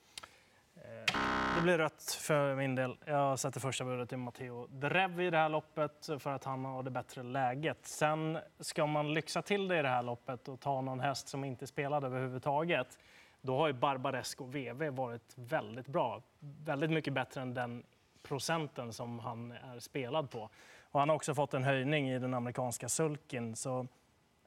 Det 1.59 1.63
blir 1.63 1.79
rött 1.79 2.19
för 2.21 2.55
min 2.55 2.75
del. 2.75 2.97
Jag 3.05 3.39
sätter 3.39 3.61
första 3.61 3.85
budet 3.85 4.09
till 4.09 4.19
Matteo 4.19 4.67
Drev 4.67 5.21
i 5.21 5.31
det 5.31 5.37
här 5.37 5.49
loppet 5.49 6.09
för 6.19 6.31
att 6.31 6.45
han 6.45 6.65
har 6.65 6.83
det 6.83 6.91
bättre 6.91 7.23
läget. 7.23 7.87
Sen 7.87 8.39
ska 8.61 8.87
man 8.87 9.15
lyxa 9.15 9.43
till 9.43 9.69
det 9.69 9.79
i 9.79 9.83
det 9.83 9.89
här 9.89 10.03
loppet 10.03 10.49
och 10.49 10.61
ta 10.61 10.81
någon 10.81 11.01
häst 11.01 11.29
som 11.29 11.45
inte 11.45 11.67
spelade 11.67 12.07
överhuvudtaget. 12.07 12.99
Då 13.41 13.57
har 13.57 13.67
ju 13.67 13.73
Barbaresco 13.73 14.45
VV 14.45 14.91
varit 14.91 15.35
väldigt 15.35 15.87
bra. 15.87 16.23
Väldigt 16.65 16.91
mycket 16.91 17.13
bättre 17.13 17.41
än 17.41 17.55
den 17.55 17.83
procenten 18.23 18.93
som 18.93 19.19
han 19.19 19.53
är 19.53 19.79
spelad 19.79 20.31
på. 20.31 20.51
Och 20.83 21.01
han 21.01 21.09
har 21.09 21.17
också 21.17 21.35
fått 21.35 21.55
en 21.55 21.65
höjning 21.65 22.11
i 22.11 22.19
den 22.19 22.35
amerikanska 22.35 22.89
sulken. 22.89 23.57
Så 23.57 23.87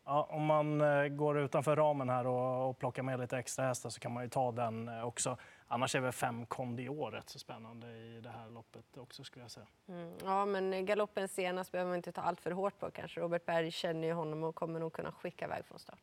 ja, 0.05 0.27
om 0.29 0.45
man 0.45 0.81
eh, 0.81 1.07
går 1.07 1.39
utanför 1.39 1.75
ramen 1.75 2.09
här 2.09 2.27
och, 2.27 2.69
och 2.69 2.77
plockar 2.77 3.03
med 3.03 3.19
lite 3.19 3.37
extra 3.37 3.65
hästar 3.65 3.89
så 3.89 3.99
kan 3.99 4.11
man 4.11 4.23
ju 4.23 4.29
ta 4.29 4.51
den 4.51 4.87
eh, 4.87 5.05
också. 5.05 5.37
Annars 5.67 5.95
är 5.95 5.99
väl 5.99 6.11
fem 6.11 6.45
Kondior 6.45 7.11
rätt 7.11 7.29
så 7.29 7.39
spännande 7.39 7.87
i 7.87 8.21
det 8.23 8.29
här 8.29 8.49
loppet 8.49 8.97
också 8.97 9.23
skulle 9.23 9.43
jag 9.43 9.51
säga. 9.51 9.67
Mm, 9.87 10.13
ja, 10.25 10.45
men 10.45 10.85
galoppen 10.85 11.27
senast 11.27 11.71
behöver 11.71 11.89
man 11.89 11.97
inte 11.97 12.11
ta 12.11 12.21
allt 12.21 12.41
för 12.41 12.51
hårt 12.51 12.79
på 12.79 12.91
kanske. 12.91 13.21
Robert 13.21 13.45
Berg 13.45 13.71
känner 13.71 14.07
ju 14.07 14.13
honom 14.13 14.43
och 14.43 14.55
kommer 14.55 14.79
nog 14.79 14.93
kunna 14.93 15.11
skicka 15.11 15.45
iväg 15.45 15.65
från 15.65 15.79
start. 15.79 15.99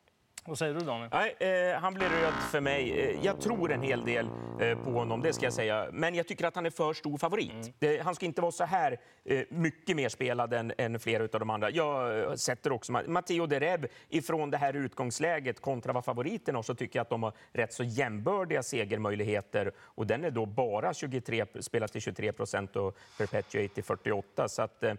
Vad 0.49 0.57
säger 0.57 0.73
du 0.73 0.79
Daniel? 0.79 1.09
Nej, 1.11 1.35
eh, 1.73 1.79
han 1.79 1.93
blir 1.93 2.09
röd 2.09 2.33
för 2.51 2.59
mig. 2.61 2.99
Eh, 2.99 3.25
jag 3.25 3.41
tror 3.41 3.71
en 3.71 3.81
hel 3.81 4.05
del 4.05 4.29
eh, 4.61 4.83
på 4.83 4.91
honom, 4.91 5.21
det 5.21 5.33
ska 5.33 5.45
jag 5.45 5.53
säga. 5.53 5.87
Men 5.91 6.15
jag 6.15 6.27
tycker 6.27 6.45
att 6.47 6.55
han 6.55 6.65
är 6.65 6.69
för 6.69 6.93
stor 6.93 7.17
favorit. 7.17 7.51
Mm. 7.51 7.73
Det, 7.79 7.99
han 7.99 8.15
ska 8.15 8.25
inte 8.25 8.41
vara 8.41 8.51
så 8.51 8.63
här 8.63 8.99
eh, 9.25 9.43
mycket 9.49 9.95
mer 9.95 10.09
spelad 10.09 10.53
än, 10.53 10.73
än 10.77 10.99
flera 10.99 11.23
av 11.23 11.29
de 11.39 11.49
andra. 11.49 11.69
Jag 11.69 12.39
sätter 12.39 12.71
också 12.71 12.91
Ma- 12.91 13.07
Matteo 13.07 13.45
Dereb 13.45 13.85
ifrån 14.09 14.49
det 14.51 14.57
här 14.57 14.75
utgångsläget 14.75 15.61
kontra 15.61 15.93
vad 15.93 16.05
favoriten 16.05 16.55
har 16.55 16.63
så 16.63 16.75
tycker 16.75 16.99
jag 16.99 17.03
att 17.03 17.09
de 17.09 17.23
har 17.23 17.33
rätt 17.53 17.73
så 17.73 17.83
jämbördiga 17.83 18.63
segermöjligheter. 18.63 19.71
Och 19.79 20.07
den 20.07 20.23
är 20.25 20.31
då 20.31 20.45
bara 20.45 20.93
23, 20.93 21.45
spelas 21.59 21.91
till 21.91 22.01
23 22.01 22.31
procent 22.33 22.75
och 22.75 22.97
Perpetuate 23.17 23.67
till 23.67 23.83
48. 23.83 24.47
Så 24.47 24.61
att, 24.61 24.83
eh, 24.83 24.93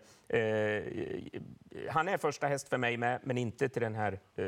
han 1.89 2.09
är 2.09 2.19
första 2.19 2.47
häst 2.47 2.69
för 2.69 2.79
mig 2.79 2.97
med, 2.97 3.21
men 3.25 3.39
inte 3.39 3.69
till 3.69 3.83
den 3.83 3.95
här, 3.95 4.19
eh, 4.37 4.47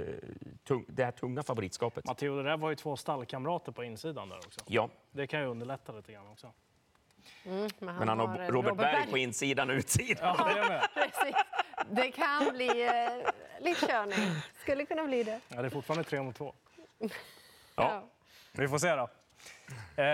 tung, 0.68 0.84
det 0.94 1.04
här 1.04 1.12
tunga 1.12 1.42
favoritskapet. 1.42 2.04
Matteo 2.04 2.42
Drev 2.42 2.60
har 2.60 2.70
ju 2.70 2.76
två 2.76 2.96
stallkamrater 2.96 3.72
på 3.72 3.84
insidan 3.84 4.28
där 4.28 4.36
också. 4.36 4.60
Ja, 4.66 4.88
Det 5.12 5.26
kan 5.26 5.40
ju 5.40 5.46
underlätta 5.46 5.92
lite 5.92 6.12
grann 6.12 6.28
också. 6.28 6.52
Mm, 7.44 7.70
men 7.78 8.08
han 8.08 8.18
har 8.18 8.40
eh, 8.40 8.48
Robert, 8.48 8.76
Berg 8.76 9.10
på 9.10 9.18
insidan 9.18 9.70
och 9.70 9.74
utsidan. 9.74 10.36
Ja, 10.38 10.54
det. 10.54 11.34
Det 11.90 12.10
kan 12.10 12.52
bli 12.52 12.86
eh, 12.86 13.64
lite 13.64 13.86
körning. 13.86 14.42
Skulle 14.60 14.86
kunna 14.86 15.04
bli 15.04 15.22
det. 15.22 15.40
Ja, 15.48 15.62
det 15.62 15.68
är 15.68 15.70
fortfarande 15.70 16.04
tre 16.04 16.22
mot 16.22 16.36
två. 16.36 16.54
Ja. 17.76 18.04
Vi 18.52 18.68
får 18.68 18.78
se 18.78 18.94
då. 18.94 19.08
Eh, 19.96 20.04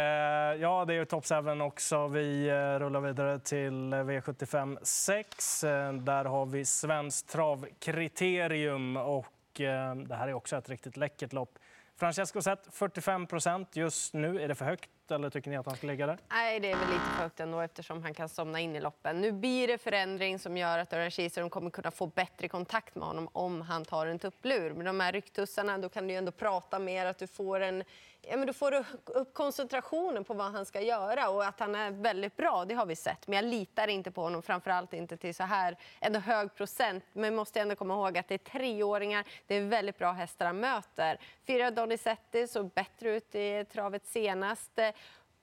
ja, 0.61 0.85
det 0.85 0.95
är 0.95 0.97
ju 0.99 1.05
Top 1.05 1.25
7 1.27 1.61
också. 1.61 2.09
Vi 2.09 2.49
eh, 2.49 2.55
rullar 2.55 3.01
vidare 3.01 3.39
till 3.39 3.95
V75 3.95 4.79
6. 4.83 5.65
Eh, 5.65 5.93
där 5.93 6.25
har 6.25 6.47
vi 6.47 6.65
Svenskt 6.65 7.29
travkriterium 7.29 8.97
och 8.97 9.27
Eh, 9.61 9.95
det 9.95 10.15
här 10.15 10.29
är 10.29 10.35
också 10.35 10.57
ett 10.57 10.69
riktigt 10.69 10.97
läckert 10.97 11.33
lopp. 11.33 11.59
Francesco 11.97 12.43
Zet 12.43 12.69
45 12.73 13.27
procent 13.27 13.77
just 13.77 14.15
nu. 14.15 14.43
Är 14.43 14.49
det 14.49 14.55
för 14.55 14.65
högt 14.65 14.91
eller 15.11 15.31
tycker 15.31 15.51
ni 15.51 15.57
att 15.57 15.67
han 15.67 15.77
ska 15.77 15.87
ligga 15.87 16.07
där? 16.07 16.19
Nej, 16.31 16.61
det 16.61 16.71
är 16.71 16.77
väl 16.77 16.89
lite 16.89 17.05
för 17.17 17.23
högt 17.23 17.41
ändå 17.41 17.61
eftersom 17.61 18.03
han 18.03 18.15
kan 18.15 18.29
somna 18.29 18.61
in 18.61 18.77
i 18.77 18.81
loppen. 18.81 19.21
Nu 19.21 19.33
blir 19.33 19.69
det 19.69 19.79
förändring 19.79 20.39
som 20.39 20.57
gör 20.57 20.79
att 20.79 20.93
Örjan 20.93 21.51
kommer 21.51 21.71
kunna 21.71 21.91
få 21.91 22.07
bättre 22.07 22.49
kontakt 22.49 22.95
med 22.95 23.09
honom 23.09 23.29
om 23.33 23.61
han 23.61 23.85
tar 23.85 24.07
en 24.07 24.19
tupplur. 24.19 24.73
Med 24.75 24.87
de 24.87 25.01
här 25.01 25.13
rycktussarna 25.13 25.79
då 25.79 25.89
kan 25.89 26.07
du 26.07 26.13
ju 26.13 26.19
ändå 26.19 26.33
prata 26.33 26.79
mer, 26.79 27.07
att 27.07 27.19
du 27.19 27.27
får 27.27 27.61
en 27.61 27.85
Ja, 28.31 28.37
men 28.37 28.47
du 28.47 28.53
får 28.53 28.85
upp 29.05 29.35
koncentrationen 29.35 30.25
på 30.25 30.35
vad 30.35 30.53
han 30.53 30.67
ska 30.67 30.81
göra 30.81 31.29
och 31.29 31.45
att 31.45 31.61
han 31.61 31.75
är 31.75 31.91
väldigt 31.91 32.37
bra, 32.37 32.65
det 32.65 32.75
har 32.75 32.87
vi 32.87 32.97
sett. 32.97 33.27
Men 33.27 33.37
jag 33.37 33.45
litar 33.45 33.89
inte 33.89 34.11
på 34.11 34.23
honom, 34.23 34.43
framförallt 34.43 34.93
inte 34.93 35.17
till 35.17 35.35
så 35.35 35.43
här 35.43 35.77
ändå 36.01 36.19
hög 36.19 36.55
procent. 36.55 37.05
Men 37.13 37.35
måste 37.35 37.61
ändå 37.61 37.75
komma 37.75 37.95
ihåg 37.95 38.19
att 38.19 38.29
det 38.29 38.35
är 38.35 38.39
treåringar, 38.39 39.25
det 39.47 39.55
är 39.55 39.61
väldigt 39.61 39.99
bra 39.99 40.13
hästar 40.13 40.47
han 40.47 40.61
möter. 40.61 41.21
Fyra 41.47 41.71
Donizetti 41.71 42.47
såg 42.47 42.71
bättre 42.71 43.17
ut 43.17 43.35
i 43.35 43.65
travet 43.65 44.07
senast. 44.07 44.79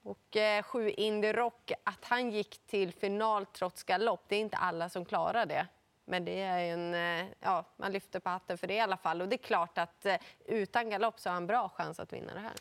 Och 0.04 0.38
eh, 0.38 0.63
sju 0.63 0.89
Indy 0.89 1.32
Rock, 1.32 1.72
att 1.84 2.06
han 2.06 2.32
gick 2.32 2.68
till 2.68 2.94
final 2.94 3.46
trots 3.46 3.84
galopp, 3.84 4.24
det 4.27 4.36
är 4.36 4.39
inte 4.39 4.58
alla 4.58 4.89
som 4.89 5.06
klarar 5.06 5.46
det. 5.46 5.68
Men 6.06 6.26
det 6.26 6.42
är 6.42 6.74
en, 6.74 6.94
eh, 6.94 7.26
ja, 7.40 7.66
man 7.78 7.92
lyfter 7.92 8.20
på 8.20 8.30
hatten 8.30 8.58
för 8.58 8.68
det 8.68 8.74
i 8.74 8.80
alla 8.80 8.98
fall. 8.98 9.22
Och 9.22 9.30
det 9.30 9.36
är 9.36 9.48
klart 9.48 9.78
att 9.78 10.06
eh, 10.06 10.16
utan 10.46 10.90
galopp 10.90 11.20
så 11.20 11.30
har 11.30 11.34
han 11.34 11.48
bra 11.48 11.70
chans 11.70 12.00
att 12.00 12.14
vinna 12.14 12.34
det 12.34 12.40
här. 12.40 12.54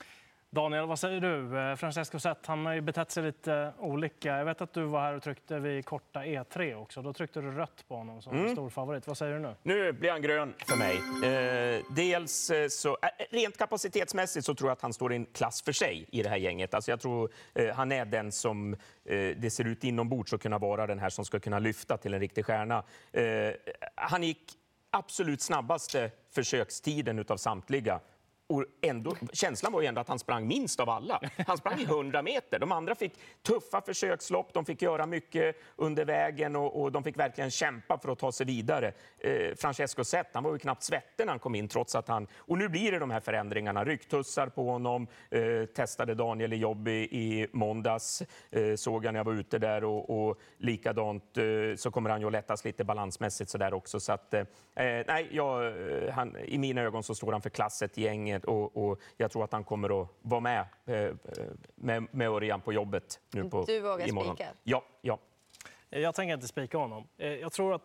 Daniel, 0.54 0.86
vad 0.86 0.98
säger 0.98 1.20
du? 1.20 1.58
Eh, 1.58 1.76
Francesco 1.76 2.18
Zet, 2.18 2.46
han 2.46 2.66
har 2.66 2.72
ju 2.72 2.80
betett 2.80 3.10
sig 3.10 3.22
lite 3.22 3.72
olika. 3.78 4.28
Jag 4.38 4.44
vet 4.44 4.60
att 4.60 4.72
du 4.72 4.84
var 4.84 5.00
här 5.00 5.14
och 5.14 5.22
tryckte 5.22 5.58
vid 5.58 5.84
korta 5.84 6.24
E3 6.24 6.74
också. 6.74 7.02
Då 7.02 7.12
tryckte 7.12 7.40
du 7.40 7.50
rött 7.50 7.84
på 7.88 7.96
honom 7.96 8.22
som 8.22 8.48
stor 8.48 8.70
favorit. 8.70 9.06
Vad 9.06 9.18
säger 9.18 9.32
du 9.32 9.38
nu? 9.38 9.54
Nu 9.62 9.92
blir 9.92 10.10
han 10.10 10.22
grön 10.22 10.54
för 10.66 10.76
mig. 10.76 10.96
Eh, 10.96 11.82
dels 11.96 12.50
eh, 12.50 12.68
så, 12.68 12.88
eh, 12.88 13.08
rent 13.30 13.58
kapacitetsmässigt 13.58 14.46
så 14.46 14.54
tror 14.54 14.70
jag 14.70 14.72
att 14.76 14.82
han 14.82 14.92
står 14.92 15.12
i 15.12 15.16
en 15.16 15.26
klass 15.26 15.62
för 15.62 15.72
sig 15.72 16.06
i 16.12 16.22
det 16.22 16.28
här 16.28 16.36
gänget. 16.36 16.74
Alltså 16.74 16.90
jag 16.90 17.00
tror 17.00 17.30
eh, 17.54 17.74
han 17.74 17.92
är 17.92 18.04
den 18.04 18.32
som 18.32 18.74
eh, 18.74 18.78
det 19.36 19.52
ser 19.52 19.64
ut 19.64 19.84
inombords 19.84 20.32
att 20.32 20.42
kunna 20.42 20.58
vara 20.58 20.86
den 20.86 20.98
här 20.98 21.10
som 21.10 21.24
ska 21.24 21.40
kunna 21.40 21.58
lyfta 21.58 21.96
till 21.96 22.14
en 22.14 22.20
riktig 22.20 22.46
stjärna. 22.46 22.82
Han 23.94 24.22
gick 24.22 24.52
absolut 24.90 25.40
snabbaste 25.42 26.10
försökstiden 26.30 27.18
utav 27.18 27.36
samtliga. 27.36 28.00
Och 28.46 28.64
ändå, 28.80 29.16
känslan 29.32 29.72
var 29.72 29.80
ju 29.80 29.86
ändå 29.86 30.00
att 30.00 30.08
han 30.08 30.18
sprang 30.18 30.46
minst 30.46 30.80
av 30.80 30.90
alla. 30.90 31.20
Han 31.46 31.58
sprang 31.58 31.80
i 31.80 31.84
100 31.84 32.22
meter. 32.22 32.58
De 32.58 32.72
andra 32.72 32.94
fick 32.94 33.12
tuffa 33.42 33.80
försökslopp, 33.80 34.52
de 34.52 34.64
fick 34.64 34.82
göra 34.82 35.06
mycket 35.06 35.56
under 35.76 36.04
vägen 36.04 36.56
och, 36.56 36.82
och 36.82 36.92
de 36.92 37.04
fick 37.04 37.18
verkligen 37.18 37.50
kämpa 37.50 37.98
för 37.98 38.12
att 38.12 38.18
ta 38.18 38.32
sig 38.32 38.46
vidare. 38.46 38.92
Eh, 39.18 39.54
Francesco 39.56 40.04
Zet, 40.04 40.26
han 40.32 40.44
var 40.44 40.52
ju 40.52 40.58
knappt 40.58 40.82
svettig 40.82 41.26
när 41.26 41.32
han 41.32 41.38
kom 41.38 41.54
in 41.54 41.68
trots 41.68 41.94
att 41.94 42.08
han... 42.08 42.26
Och 42.36 42.58
nu 42.58 42.68
blir 42.68 42.92
det 42.92 42.98
de 42.98 43.10
här 43.10 43.20
förändringarna. 43.20 43.84
Rycktussar 43.84 44.46
på 44.46 44.70
honom, 44.70 45.06
eh, 45.30 45.64
testade 45.64 46.14
Daniel 46.14 46.52
i 46.52 46.56
jobb 46.56 46.88
i, 46.88 46.92
i 46.92 47.48
måndags, 47.52 48.22
eh, 48.50 48.74
såg 48.74 49.04
jag 49.04 49.12
när 49.12 49.20
jag 49.20 49.24
var 49.24 49.32
ute 49.32 49.58
där 49.58 49.84
och, 49.84 50.28
och 50.28 50.40
likadant 50.58 51.38
eh, 51.38 51.44
så 51.76 51.90
kommer 51.90 52.10
han 52.10 52.20
ju 52.20 52.26
att 52.26 52.32
lättas 52.32 52.64
lite 52.64 52.84
balansmässigt 52.84 53.50
sådär 53.50 53.74
också. 53.74 54.00
Så 54.00 54.12
att, 54.12 54.34
eh, 54.34 54.40
eh 54.40 55.04
nej, 55.06 55.28
jag, 55.30 55.66
eh, 55.66 56.12
han, 56.12 56.36
i 56.36 56.58
mina 56.58 56.80
ögon 56.80 57.02
så 57.02 57.14
står 57.14 57.32
han 57.32 57.42
för 57.42 57.50
klasset 57.50 57.96
gänget 57.96 58.33
och, 58.44 58.76
och 58.76 59.00
jag 59.16 59.30
tror 59.30 59.44
att 59.44 59.52
han 59.52 59.64
kommer 59.64 60.02
att 60.02 60.08
vara 60.22 60.40
med 60.40 60.64
eh, 60.86 61.14
med, 61.74 62.06
med 62.10 62.28
Örjan 62.28 62.60
på 62.60 62.72
jobbet 62.72 63.20
nu 63.30 63.50
på 63.50 63.64
Du 63.64 63.80
vågar 63.80 64.08
imorgon. 64.08 64.36
spika? 64.36 64.50
Ja, 64.62 64.82
ja. 65.00 65.18
Jag 65.90 66.14
tänker 66.14 66.34
inte 66.34 66.46
spika 66.48 66.78
honom. 66.78 67.08
Eh, 67.18 67.28
Jag 67.28 67.52
tror 67.52 67.74
att 67.74 67.82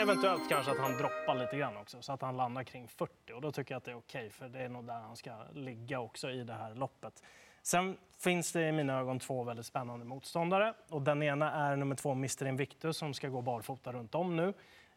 eventuellt 0.00 0.48
kanske 0.48 0.72
att 0.72 0.78
han 0.78 0.92
droppar 0.98 1.34
lite 1.34 1.56
grann 1.56 1.76
också 1.76 2.02
så 2.02 2.12
att 2.12 2.22
han 2.22 2.36
landar 2.36 2.64
kring 2.64 2.88
40 2.88 3.32
och 3.32 3.40
då 3.40 3.52
tycker 3.52 3.74
jag 3.74 3.78
att 3.78 3.84
det 3.84 3.90
är 3.90 3.96
okej 3.98 4.30
för 4.30 4.48
det 4.48 4.58
är 4.58 4.68
nog 4.68 4.84
där 4.84 4.94
han 5.00 5.16
ska 5.16 5.30
ligga 5.52 6.00
också 6.00 6.30
i 6.30 6.44
det 6.44 6.52
här 6.54 6.74
loppet. 6.74 7.22
Sen 7.62 7.96
finns 8.18 8.52
det 8.52 8.68
i 8.68 8.72
mina 8.72 8.98
ögon 8.98 9.18
två 9.18 9.44
väldigt 9.44 9.66
spännande 9.66 10.04
motståndare 10.04 10.74
och 10.88 11.02
den 11.02 11.22
ena 11.22 11.52
är 11.52 11.76
nummer 11.76 11.96
två 11.96 12.12
Mr 12.12 12.46
Invictus 12.46 12.96
som 12.96 13.14
ska 13.14 13.28
gå 13.28 13.40
barfota 13.42 13.92
runt 13.92 14.14
om 14.14 14.36
nu. 14.36 14.52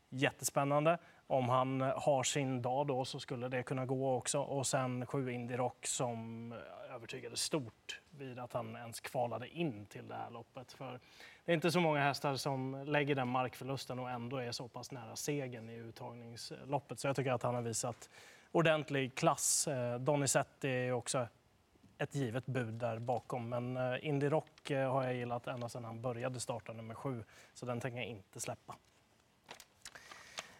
Jättespännande. 0.09 0.97
Om 1.29 1.49
han 1.49 1.81
har 1.81 2.23
sin 2.23 2.61
dag 2.61 2.87
då 2.87 3.05
så 3.05 3.19
skulle 3.19 3.47
det 3.47 3.63
kunna 3.63 3.85
gå 3.85 4.15
också. 4.15 4.39
Och 4.39 4.67
sen 4.67 5.05
sju 5.05 5.31
Indy 5.31 5.57
Rock 5.57 5.85
som 5.85 6.51
övertygade 6.95 7.37
stort 7.37 8.01
vid 8.09 8.39
att 8.39 8.53
han 8.53 8.75
ens 8.75 8.99
kvalade 8.99 9.49
in 9.49 9.85
till 9.85 10.07
det 10.07 10.15
här 10.15 10.29
loppet. 10.29 10.73
För 10.73 10.99
det 11.45 11.51
är 11.51 11.53
inte 11.53 11.71
så 11.71 11.79
många 11.79 11.99
hästar 11.99 12.35
som 12.35 12.83
lägger 12.85 13.15
den 13.15 13.27
markförlusten 13.27 13.99
och 13.99 14.09
ändå 14.09 14.37
är 14.37 14.51
så 14.51 14.67
pass 14.67 14.91
nära 14.91 15.15
segern 15.15 15.69
i 15.69 15.75
uttagningsloppet. 15.75 16.99
Så 16.99 17.07
jag 17.07 17.15
tycker 17.15 17.31
att 17.31 17.43
han 17.43 17.55
har 17.55 17.61
visat 17.61 18.09
ordentlig 18.51 19.15
klass. 19.15 19.67
Eh, 19.67 19.99
Donizetti 19.99 20.69
är 20.69 20.91
också 20.91 21.27
ett 21.97 22.15
givet 22.15 22.45
bud 22.45 22.73
där 22.73 22.99
bakom. 22.99 23.49
Men 23.49 23.77
eh, 23.77 24.07
Indy 24.07 24.29
Rock 24.29 24.71
eh, 24.71 24.91
har 24.91 25.03
jag 25.03 25.15
gillat 25.15 25.47
ända 25.47 25.69
sedan 25.69 25.83
han 25.83 26.01
började 26.01 26.39
starta 26.39 26.73
nummer 26.73 26.95
sju. 26.95 27.23
Så 27.53 27.65
den 27.65 27.79
tänker 27.79 27.97
jag 27.97 28.07
inte 28.07 28.39
släppa. 28.39 28.75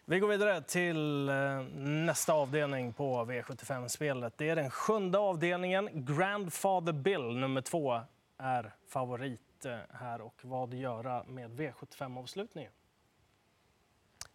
Vi 0.09 0.19
går 0.19 0.27
vidare 0.27 0.61
till 0.61 1.29
eh, 1.29 1.61
nästa 1.75 2.33
avdelning 2.33 2.93
på 2.93 3.25
V75-spelet. 3.25 4.37
Det 4.37 4.49
är 4.49 4.55
den 4.55 4.71
sjunde 4.71 5.17
avdelningen. 5.17 5.89
Grandfather 5.93 6.93
Bill, 6.93 7.21
nummer 7.21 7.61
två, 7.61 8.01
är 8.37 8.75
favorit 8.87 9.65
eh, 9.65 9.77
här. 9.89 10.21
Och 10.21 10.35
vad 10.41 10.73
göra 10.73 11.23
med 11.23 11.59
V75-avslutningen? 11.59 12.71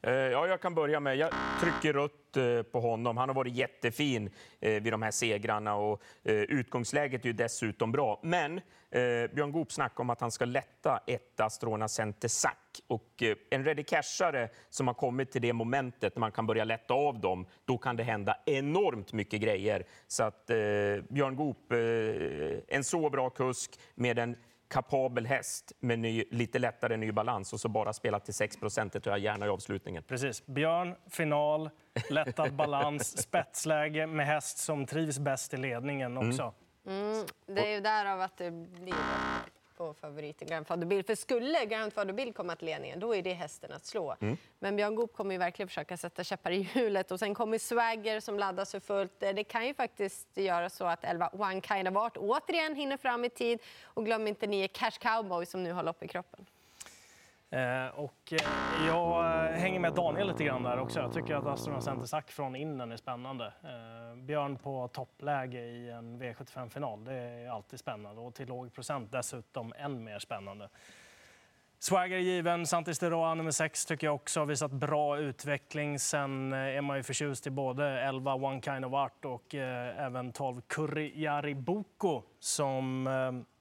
Eh, 0.06 0.12
ja, 0.12 0.46
jag 0.46 0.60
kan 0.60 0.74
börja 0.74 1.00
med, 1.00 1.16
jag 1.16 1.30
trycker 1.60 1.92
rött 1.92 2.36
eh, 2.36 2.62
på 2.62 2.80
honom. 2.80 3.16
Han 3.16 3.28
har 3.28 3.34
varit 3.34 3.54
jättefin 3.54 4.30
eh, 4.60 4.82
vid 4.82 4.92
de 4.92 5.02
här 5.02 5.10
segrarna 5.10 5.74
och 5.74 6.02
utgångsläget 6.24 7.24
är 7.24 7.26
ju 7.26 7.32
dessutom 7.32 7.92
bra. 7.92 8.20
Men 8.22 8.58
eh, 8.90 9.30
Björn 9.34 9.52
Goop 9.52 9.72
snackade 9.72 10.00
om 10.00 10.10
att 10.10 10.20
han 10.20 10.30
ska 10.30 10.44
lätta 10.44 11.00
ett 11.06 11.40
Astrona 11.40 11.88
Center 11.88 12.28
Sack. 12.28 12.80
Och 12.86 13.22
en 13.50 13.64
ready 13.64 13.82
cashare 13.82 14.48
som 14.70 14.86
har 14.86 14.94
kommit 14.94 15.30
till 15.30 15.42
det 15.42 15.52
momentet 15.52 16.16
när 16.16 16.20
man 16.20 16.32
kan 16.32 16.46
börja 16.46 16.64
lätta 16.64 16.94
av 16.94 17.20
dem, 17.20 17.46
då 17.64 17.78
kan 17.78 17.96
det 17.96 18.02
hända 18.02 18.36
enormt 18.46 19.12
mycket 19.12 19.40
grejer. 19.40 19.86
Så 20.06 20.24
att 20.24 20.50
eh, 20.50 20.56
Björn 21.08 21.36
Goop, 21.36 21.72
eh, 21.72 22.76
en 22.76 22.84
så 22.84 23.10
bra 23.10 23.30
kusk 23.30 23.80
med 23.94 24.18
en 24.18 24.36
kapabel 24.72 25.26
häst 25.26 25.72
med 25.80 25.98
ny, 25.98 26.24
lite 26.30 26.58
lättare 26.58 26.96
ny 26.96 27.12
balans 27.12 27.52
och 27.52 27.60
så 27.60 27.68
bara 27.68 27.92
spela 27.92 28.20
till 28.20 28.34
6 28.34 28.56
procent. 28.56 28.92
Det 28.92 29.00
tar 29.00 29.10
jag 29.10 29.20
gärna 29.20 29.46
i 29.46 29.48
avslutningen. 29.48 30.02
Precis. 30.02 30.46
Björn, 30.46 30.96
final, 31.10 31.70
lättad 32.10 32.52
balans, 32.56 33.22
spetsläge 33.22 34.06
med 34.06 34.26
häst 34.26 34.58
som 34.58 34.86
trivs 34.86 35.18
bäst 35.18 35.54
i 35.54 35.56
ledningen 35.56 36.18
också. 36.18 36.54
Mm, 36.86 37.26
det 37.46 37.66
är 37.66 37.74
ju 37.74 37.80
därav 37.80 38.20
att 38.20 38.36
det 38.36 38.50
blir 38.50 38.94
på 39.86 39.94
favorit 39.94 40.42
i 40.42 40.44
Grand 40.44 40.66
Father 40.66 40.86
Bill. 40.86 41.04
För 41.04 41.14
skulle 41.14 41.64
Grand 41.64 41.92
Father 41.92 42.12
Bill 42.12 42.32
komma 42.32 42.56
till 42.56 42.66
ledningen, 42.66 43.00
då 43.00 43.14
är 43.14 43.22
det 43.22 43.32
hästen 43.32 43.72
att 43.72 43.86
slå. 43.86 44.16
Men 44.58 44.76
Björn 44.76 44.94
Goop 44.94 45.12
kommer 45.12 45.32
ju 45.32 45.38
verkligen 45.38 45.68
försöka 45.68 45.96
sätta 45.96 46.24
käppar 46.24 46.50
i 46.50 46.68
hjulet. 46.74 47.10
Och 47.10 47.18
sen 47.18 47.34
kommer 47.34 47.58
Swagger 47.58 48.20
som 48.20 48.38
laddas 48.38 48.70
för 48.70 48.80
fullt. 48.80 49.20
Det 49.20 49.44
kan 49.44 49.66
ju 49.66 49.74
faktiskt 49.74 50.36
göra 50.36 50.70
så 50.70 50.84
att 50.84 51.04
11 51.04 51.30
One 51.32 51.60
Kind 51.60 51.88
of 51.88 51.96
Art 51.96 52.16
återigen 52.16 52.74
hinner 52.74 52.96
fram 52.96 53.24
i 53.24 53.28
tid. 53.28 53.58
Och 53.84 54.04
glöm 54.04 54.26
inte 54.26 54.46
nio 54.46 54.68
Cash 54.68 54.98
Cowboy 55.00 55.46
som 55.46 55.62
nu 55.62 55.72
har 55.72 55.82
lopp 55.82 56.02
i 56.02 56.08
kroppen. 56.08 56.46
Eh, 57.52 57.86
och 57.94 58.32
eh, 58.32 58.86
jag 58.86 59.24
eh, 59.24 59.52
hänger 59.52 59.80
med 59.80 59.94
Daniel 59.94 60.28
lite 60.28 60.44
grann 60.44 60.62
där 60.62 60.78
också. 60.78 61.00
Jag 61.00 61.12
tycker 61.12 61.34
att 61.34 61.46
Astronaut 61.46 61.84
Center 61.84 62.06
Sack 62.06 62.30
från 62.30 62.56
innen 62.56 62.92
är 62.92 62.96
spännande. 62.96 63.46
Eh, 63.46 64.16
Björn 64.16 64.56
på 64.56 64.88
toppläge 64.88 65.58
i 65.58 65.90
en 65.90 66.22
V75-final, 66.22 67.04
det 67.04 67.14
är 67.14 67.48
alltid 67.50 67.78
spännande. 67.78 68.20
Och 68.20 68.34
till 68.34 68.48
låg 68.48 68.74
procent 68.74 69.12
dessutom 69.12 69.72
än 69.76 70.04
mer 70.04 70.18
spännande. 70.18 70.68
Swagger 71.78 72.16
är 72.16 72.20
given, 72.20 72.66
Santis 72.66 72.98
de 72.98 73.10
Roa, 73.10 73.34
nummer 73.34 73.50
6 73.50 73.86
tycker 73.86 74.06
jag 74.06 74.14
också 74.14 74.40
har 74.40 74.46
visat 74.46 74.70
bra 74.72 75.18
utveckling. 75.18 75.98
Sen 75.98 76.52
eh, 76.52 76.58
är 76.58 76.80
man 76.80 76.96
ju 76.96 77.02
förtjust 77.02 77.46
i 77.46 77.50
både 77.50 78.00
11 78.00 78.34
One 78.34 78.60
Kind 78.62 78.84
of 78.84 78.92
Art 78.92 79.24
och 79.24 79.54
eh, 79.54 80.04
även 80.06 80.32
12 80.32 80.60
Kurri 80.66 81.54
Boko 81.54 82.22
som 82.38 83.06
eh, 83.06 83.51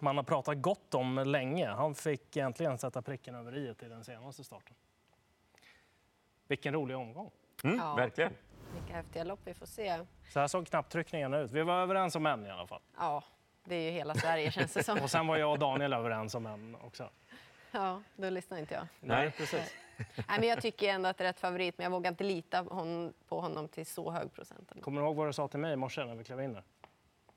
man 0.00 0.16
har 0.16 0.24
pratat 0.24 0.62
gott 0.62 0.94
om 0.94 1.14
länge. 1.18 1.68
Han 1.68 1.94
fick 1.94 2.36
äntligen 2.36 2.78
sätta 2.78 3.02
pricken 3.02 3.34
över 3.34 3.56
i 3.56 3.68
i 3.68 3.88
den 3.88 4.04
senaste 4.04 4.44
starten. 4.44 4.74
Vilken 6.48 6.74
rolig 6.74 6.96
omgång. 6.96 7.30
Mm, 7.64 7.78
Ja. 7.78 7.94
Verkligen. 7.94 8.32
Vilka 8.74 8.94
häftiga 8.94 9.24
lopp 9.24 9.40
vi 9.44 9.54
får 9.54 9.66
se. 9.66 10.04
Så 10.32 10.40
här 10.40 10.46
såg 10.46 10.66
knapptryckningarna 10.66 11.38
ut. 11.38 11.50
Vi 11.50 11.62
var 11.62 11.74
överens 11.80 12.16
om 12.16 12.26
en 12.26 12.46
i 12.46 12.50
alla 12.50 12.66
fall. 12.66 12.80
Ja, 12.98 13.24
det 13.64 13.74
är 13.74 13.82
ju 13.82 13.90
hela 13.90 14.14
Sverige 14.14 14.50
känns 14.50 14.72
det 14.74 14.82
som. 14.82 14.98
Och 15.02 15.10
sen 15.10 15.26
var 15.26 15.36
jag 15.36 15.52
och 15.52 15.58
Daniel 15.58 15.92
överens 15.92 16.34
om 16.34 16.46
en 16.46 16.74
också. 16.74 17.10
Ja, 17.70 18.02
då 18.16 18.30
lyssnar 18.30 18.58
inte 18.58 18.74
jag. 18.74 18.86
Nej. 19.00 19.30
precis. 19.30 19.74
Nej, 20.16 20.40
men 20.40 20.48
jag 20.48 20.62
tycker 20.62 20.88
ändå 20.88 21.08
att 21.08 21.18
det 21.18 21.24
är 21.24 21.28
rätt 21.28 21.40
favorit, 21.40 21.78
men 21.78 21.84
jag 21.84 21.90
vågar 21.90 22.10
inte 22.10 22.24
lita 22.24 22.62
hon, 22.70 23.12
på 23.28 23.40
honom 23.40 23.68
till 23.68 23.86
så 23.86 24.10
hög 24.10 24.32
procent. 24.32 24.72
Kommer 24.82 25.00
du 25.00 25.06
ihåg 25.06 25.16
vad 25.16 25.28
du 25.28 25.32
sa 25.32 25.48
till 25.48 25.60
mig 25.60 25.72
i 25.72 25.76
morse 25.76 26.04
när 26.04 26.14
vi 26.14 26.24
klev 26.24 26.40
in 26.40 26.52
där? 26.52 26.62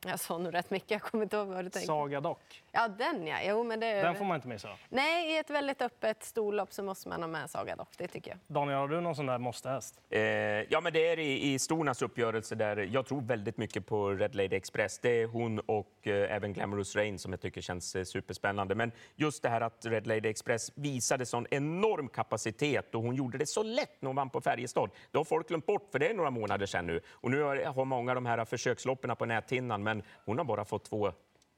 Jag 0.05 0.19
sa 0.19 0.37
nog 0.37 0.53
rätt 0.53 0.69
mycket, 0.69 0.91
jag 0.91 1.01
kommer 1.01 1.23
inte 1.23 1.37
ihåg 1.37 1.47
vad 1.47 1.57
du 1.65 1.69
tänkte. 1.69 1.87
Saga 1.87 2.21
Dock. 2.21 2.63
Ja, 2.71 2.87
den 2.87 3.27
ja. 3.27 3.37
Jo, 3.43 3.63
men 3.63 3.79
det... 3.79 4.01
Den 4.01 4.15
får 4.15 4.25
man 4.25 4.35
inte 4.35 4.47
missa. 4.47 4.69
Nej, 4.89 5.33
i 5.33 5.37
ett 5.37 5.49
väldigt 5.49 5.81
öppet 5.81 6.23
storlopp 6.23 6.73
så 6.73 6.83
måste 6.83 7.09
man 7.09 7.21
ha 7.21 7.27
med 7.27 7.49
Saga 7.49 7.75
dock, 7.75 7.89
det 7.97 8.07
tycker 8.07 8.31
jag. 8.31 8.39
Daniel, 8.47 8.77
har 8.77 8.87
du 8.87 9.01
någon 9.01 9.15
sån 9.15 9.25
där 9.25 9.37
måste-häst? 9.37 10.01
Eh, 10.09 10.21
ja, 10.21 10.81
men 10.81 10.93
det 10.93 11.07
är 11.07 11.19
i, 11.19 11.53
i 11.53 11.59
Stornas 11.59 12.01
uppgörelse 12.01 12.55
där 12.55 12.77
jag 12.77 13.05
tror 13.05 13.21
väldigt 13.21 13.57
mycket 13.57 13.85
på 13.85 14.09
Red 14.09 14.35
Lady 14.35 14.55
Express. 14.55 14.99
Det 14.99 15.21
är 15.21 15.27
hon 15.27 15.59
och 15.59 16.07
eh, 16.07 16.35
även 16.35 16.53
Glamorous 16.53 16.95
Rain 16.95 17.19
som 17.19 17.31
jag 17.31 17.41
tycker 17.41 17.61
känns 17.61 17.95
eh, 17.95 18.03
superspännande. 18.03 18.75
Men 18.75 18.91
just 19.15 19.43
det 19.43 19.49
här 19.49 19.61
att 19.61 19.85
Red 19.85 20.07
Lady 20.07 20.29
Express 20.29 20.71
visade 20.75 21.25
sån 21.25 21.45
enorm 21.51 22.07
kapacitet 22.07 22.95
och 22.95 23.01
hon 23.01 23.15
gjorde 23.15 23.37
det 23.37 23.45
så 23.45 23.63
lätt 23.63 24.01
när 24.01 24.07
hon 24.07 24.15
vann 24.15 24.29
på 24.29 24.41
Färjestad. 24.41 24.89
Det 25.11 25.17
har 25.17 25.25
folk 25.25 25.47
glömt 25.47 25.65
bort, 25.65 25.89
för 25.91 25.99
det 25.99 26.07
är 26.07 26.13
några 26.13 26.31
månader 26.31 26.65
sedan 26.65 26.87
nu. 26.87 27.01
Och 27.11 27.31
nu 27.31 27.41
har, 27.41 27.57
har 27.57 27.85
många 27.85 28.11
av 28.11 28.15
de 28.15 28.25
här 28.25 28.45
försöksloppen 28.45 29.15
på 29.15 29.25
näthinnan, 29.25 29.83
men 29.89 30.03
hon 30.25 30.37
har 30.37 30.45
bara 30.45 30.65
fått 30.65 30.85
två 30.85 31.11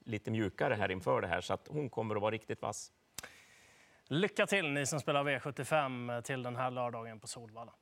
lite 0.04 0.30
mjukare 0.30 0.74
här 0.74 0.90
inför 0.90 1.20
det 1.20 1.26
här, 1.26 1.40
så 1.40 1.54
att 1.54 1.68
hon 1.68 1.90
kommer 1.90 2.14
att 2.14 2.22
vara 2.22 2.30
riktigt 2.30 2.62
vass. 2.62 2.92
Lycka 4.04 4.46
till 4.46 4.70
ni 4.72 4.86
som 4.86 5.00
spelar 5.00 5.24
V75 5.24 6.22
till 6.22 6.42
den 6.42 6.56
här 6.56 6.70
lördagen 6.70 7.20
på 7.20 7.26
Solvalla. 7.26 7.72